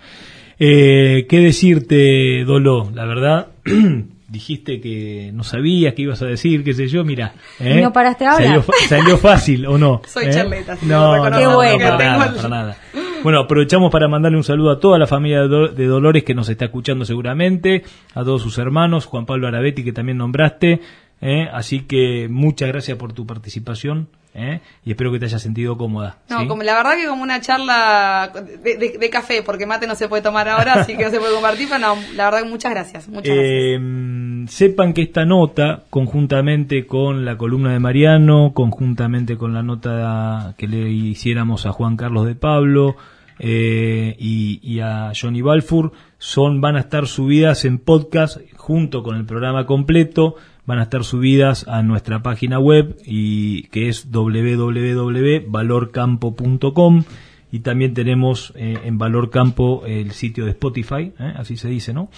Eh, 0.60 1.26
¿Qué 1.30 1.40
decirte, 1.40 2.44
Dolo? 2.46 2.92
La 2.94 3.06
verdad, 3.06 3.48
dijiste 4.28 4.82
que 4.82 5.32
no 5.34 5.44
sabías 5.44 5.94
qué 5.94 6.04
ibas 6.04 6.22
a 6.22 6.26
decir, 6.26 6.64
qué 6.64 6.74
sé 6.74 6.88
yo, 6.88 7.04
mira. 7.04 7.34
¿eh? 7.60 7.82
¿No 7.82 7.94
paraste 7.94 8.26
ahora? 8.26 8.46
Salió, 8.46 8.66
salió, 8.88 9.18
fácil, 9.18 9.66
¿o 9.66 9.78
no? 9.78 10.02
Soy 10.08 10.26
¿Eh? 10.26 10.32
charleta. 10.32 10.78
No, 10.84 11.18
no, 11.18 11.30
no, 11.30 11.58
para 11.58 11.98
nada, 11.98 12.36
para 12.36 12.50
nada. 12.50 12.78
Bueno, 13.24 13.40
aprovechamos 13.40 13.92
para 13.92 14.08
mandarle 14.08 14.38
un 14.38 14.44
saludo 14.44 14.72
a 14.72 14.80
toda 14.80 15.00
la 15.00 15.08
familia 15.08 15.48
de 15.48 15.86
Dolores 15.88 16.24
que 16.24 16.36
nos 16.36 16.50
está 16.50 16.66
escuchando 16.66 17.04
seguramente, 17.04 17.84
a 18.14 18.24
todos 18.24 18.42
sus 18.42 18.58
hermanos, 18.58 19.06
Juan 19.06 19.26
Pablo 19.26 19.48
Arabetti 19.48 19.84
que 19.84 19.92
también 19.92 20.18
nombraste, 20.18 20.82
¿eh? 21.22 21.48
así 21.52 21.82
que 21.82 22.28
muchas 22.30 22.70
gracias 22.70 22.98
por 22.98 23.14
tu 23.14 23.26
participación. 23.26 24.10
¿eh? 24.38 24.62
y 24.86 24.92
espero 24.92 25.12
que 25.12 25.20
te 25.20 25.26
hayas 25.26 25.42
sentido 25.42 25.78
cómoda. 25.78 26.20
No, 26.30 26.48
como 26.48 26.64
la 26.64 26.76
verdad 26.76 26.96
que 26.96 27.08
como 27.08 27.24
una 27.24 27.42
charla 27.42 28.32
de, 28.64 29.10
café, 29.10 29.42
porque 29.42 29.66
mate 29.66 29.88
no 29.88 29.96
se 29.96 30.08
puede 30.08 30.22
tomar 30.22 30.48
ahora, 30.48 30.74
así 30.76 30.96
que 30.96 31.04
no 31.04 31.10
se 31.10 31.20
puede 31.20 31.34
compartir, 31.34 31.68
pero 31.68 31.80
no, 31.80 31.96
la 32.16 32.26
verdad 32.26 32.44
que 32.44 32.50
muchas 32.50 32.72
gracias. 32.72 33.10
Muchas 33.10 33.34
eh, 33.36 34.46
Sepan 34.48 34.94
que 34.94 35.02
esta 35.02 35.26
nota, 35.26 35.84
conjuntamente 35.90 36.86
con 36.86 37.26
la 37.26 37.38
columna 37.38 37.74
de 37.74 37.80
Mariano, 37.80 38.54
conjuntamente 38.54 39.38
con 39.38 39.54
la 39.54 39.64
nota 39.64 40.54
que 40.58 40.68
le 40.68 40.90
hiciéramos 40.90 41.66
a 41.66 41.72
Juan 41.72 41.98
Carlos 41.98 42.28
de 42.28 42.36
Pablo, 42.36 42.96
eh, 43.40 44.16
y, 44.18 44.60
y, 44.64 44.80
a 44.80 45.12
Johnny 45.20 45.42
Balfour 45.44 45.92
son 46.18 46.60
van 46.60 46.76
a 46.76 46.80
estar 46.80 47.06
subidas 47.06 47.66
en 47.66 47.78
podcast 47.78 48.40
junto 48.56 49.04
con 49.04 49.16
el 49.16 49.26
programa 49.26 49.68
completo 49.68 50.38
van 50.68 50.80
a 50.80 50.84
estar 50.84 51.04
subidas 51.04 51.68
a 51.68 51.82
nuestra 51.82 52.22
página 52.22 52.60
web 52.60 52.96
y 53.04 53.64
que 53.70 53.90
es 53.90 54.12
www.valorcampo.com 54.12 57.04
y 57.50 57.60
también 57.60 57.94
tenemos 57.94 58.52
eh, 58.56 58.78
en 58.84 58.98
Valor 58.98 59.30
Campo 59.30 59.86
el 59.86 60.12
sitio 60.12 60.44
de 60.44 60.52
Spotify, 60.52 61.14
¿eh? 61.18 61.34
así 61.38 61.56
se 61.56 61.70
dice, 61.70 61.94
¿no? 61.94 62.10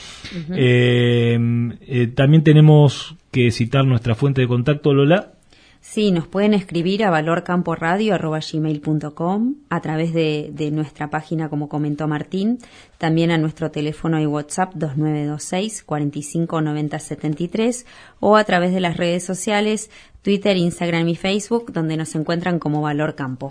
Eh, 0.50 1.38
también 2.16 2.44
tenemos 2.44 3.16
que 3.32 3.52
citar 3.52 3.86
nuestra 3.86 4.16
fuente 4.16 4.42
de 4.42 4.48
contacto, 4.48 4.92
Lola. 4.94 5.34
Sí, 5.82 6.12
nos 6.12 6.28
pueden 6.28 6.54
escribir 6.54 7.04
a 7.04 7.10
valorcamporadio.com 7.10 9.56
a 9.70 9.82
través 9.82 10.14
de, 10.14 10.52
de, 10.54 10.70
nuestra 10.72 11.10
página, 11.10 11.50
como 11.50 11.68
comentó 11.70 12.06
Martín, 12.08 12.60
también 12.98 13.32
a 13.32 13.38
nuestro 13.38 13.72
teléfono 13.72 14.20
y 14.20 14.26
WhatsApp 14.26 14.74
2926 14.76 15.84
459073 15.84 17.86
o 18.20 18.36
a 18.36 18.44
través 18.44 18.74
de 18.74 18.82
las 18.82 18.98
redes 18.98 19.24
sociales 19.24 19.90
Twitter, 20.22 20.58
Instagram 20.58 21.08
y 21.08 21.16
Facebook, 21.16 21.72
donde 21.72 21.96
nos 21.98 22.14
encuentran 22.14 22.60
como 22.60 22.82
Valor 22.82 23.16
Campo. 23.16 23.50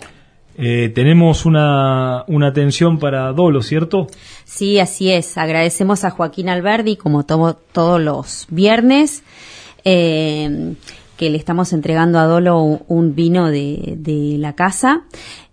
Eh, 0.55 0.91
tenemos 0.93 1.45
una, 1.45 2.23
una 2.27 2.47
atención 2.47 2.99
para 2.99 3.31
Dolo, 3.31 3.61
¿cierto? 3.61 4.07
Sí, 4.43 4.79
así 4.79 5.11
es. 5.11 5.37
Agradecemos 5.37 6.03
a 6.03 6.09
Joaquín 6.09 6.49
Alberdi, 6.49 6.95
como 6.95 7.25
todos 7.25 8.01
los 8.01 8.45
viernes. 8.49 9.23
Eh, 9.85 10.75
que 11.19 11.29
le 11.29 11.37
estamos 11.37 11.73
entregando 11.73 12.17
a 12.17 12.23
Dolo 12.23 12.57
un, 12.63 13.13
vino 13.13 13.51
de, 13.51 14.37
la 14.39 14.53
casa. 14.53 15.01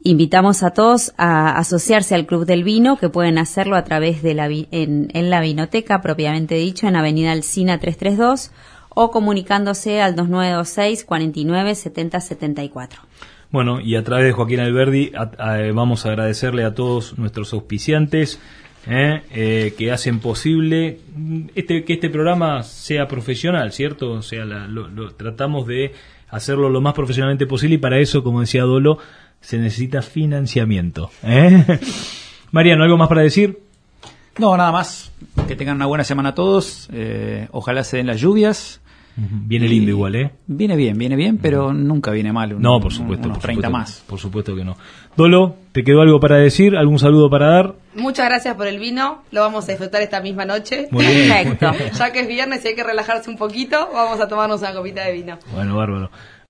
Invitamos 0.01 0.63
a 0.63 0.71
todos 0.71 1.13
a 1.19 1.59
asociarse 1.59 2.15
al 2.15 2.25
Club 2.25 2.47
del 2.47 2.63
Vino, 2.63 2.97
que 2.99 3.09
pueden 3.09 3.37
hacerlo 3.37 3.75
a 3.75 3.83
través 3.83 4.23
de 4.23 4.35
la, 4.35 4.47
en, 4.49 5.11
la 5.13 5.41
vinoteca, 5.41 6.01
propiamente 6.03 6.55
dicho, 6.55 6.87
en 6.87 6.95
Avenida 6.95 7.33
Alcina 7.33 7.81
332, 7.81 8.53
o 8.91 9.11
comunicándose 9.11 10.01
al 10.01 10.15
2926 10.15 11.05
49 11.05 11.75
70 11.75 12.21
74. 12.21 13.03
Bueno, 13.51 13.81
y 13.81 13.97
a 13.97 14.05
través 14.05 14.27
de 14.27 14.33
Joaquín 14.33 14.61
Alberdi 14.61 15.11
vamos 15.75 16.07
a 16.07 16.11
agradecerle 16.11 16.65
a 16.65 16.75
todos 16.75 17.19
nuestros 17.19 17.53
auspiciantes, 17.53 18.39
¿eh? 18.87 19.23
Eh, 19.31 19.75
que 19.77 19.93
hacen 19.93 20.21
posible 20.21 21.01
este, 21.55 21.85
que 21.85 21.95
este 21.95 22.11
programa 22.11 22.63
sea 22.63 23.09
profesional, 23.09 23.73
¿cierto? 23.73 24.13
O 24.13 24.23
sea, 24.23 24.45
tratamos 25.17 25.67
de 25.67 25.93
hacerlo 26.31 26.69
lo 26.69 26.81
más 26.81 26.95
profesionalmente 26.95 27.47
posible 27.47 27.77
y 27.77 27.79
para 27.79 27.99
eso, 27.99 28.23
como 28.23 28.41
decía 28.41 28.63
Dolo, 28.63 28.99
se 29.41 29.59
necesita 29.59 30.03
financiamiento. 30.03 31.11
¿eh? 31.23 31.81
Mariano, 32.51 32.85
¿algo 32.85 32.97
más 32.97 33.09
para 33.09 33.23
decir? 33.23 33.59
No, 34.39 34.57
nada 34.57 34.73
más. 34.73 35.13
Que 35.49 35.57
tengan 35.57 35.77
una 35.77 35.87
buena 35.87 36.05
semana 36.05 36.35
todos. 36.35 36.89
ojalá 37.53 37.85
se 37.85 37.99
den 37.99 38.07
las 38.07 38.21
lluvias. 38.21 38.81
Viene 39.17 39.67
lindo 39.67 39.91
igual, 39.91 40.15
¿eh? 40.15 40.31
Viene 40.47 40.77
bien, 40.77 40.99
viene 40.99 41.17
bien, 41.17 41.39
pero 41.39 41.73
nunca 41.73 42.11
viene 42.11 42.33
mal. 42.33 42.61
no, 42.61 42.81
por 42.81 42.93
supuesto. 42.93 43.29
Unos 43.29 43.39
30 43.39 43.71
más. 43.71 44.05
Por 44.07 44.19
supuesto 44.19 44.55
que 44.55 44.63
no. 44.65 44.77
Dolo, 45.17 45.57
¿te 45.73 45.83
quedó 45.83 46.03
algo 46.03 46.21
para 46.21 46.37
decir? 46.37 46.77
¿Algún 46.77 46.99
saludo 46.99 47.31
para 47.31 47.49
dar? 47.49 47.75
Muchas 47.95 48.29
gracias 48.29 48.55
por 48.57 48.67
el 48.67 48.79
vino. 48.79 49.23
Lo 49.31 49.41
vamos 49.41 49.65
a 49.65 49.73
disfrutar 49.73 50.03
esta 50.03 50.21
misma 50.21 50.45
noche. 50.45 50.89
Perfecto. 50.91 51.73
ya 51.99 52.13
que 52.13 52.21
es 52.21 52.29
viernes 52.29 52.63
y 52.65 52.69
hay 52.69 52.75
que 52.75 52.85
relajarse 52.85 53.31
un 53.31 53.39
poquito, 53.39 53.89
vamos 53.93 54.21
a 54.21 54.29
tomarnos 54.29 54.61
una 54.61 54.75
copita 54.75 55.05
de 55.05 55.13
vino. 55.13 55.39
Bueno, 55.55 55.77
bárbaro. 55.77 56.11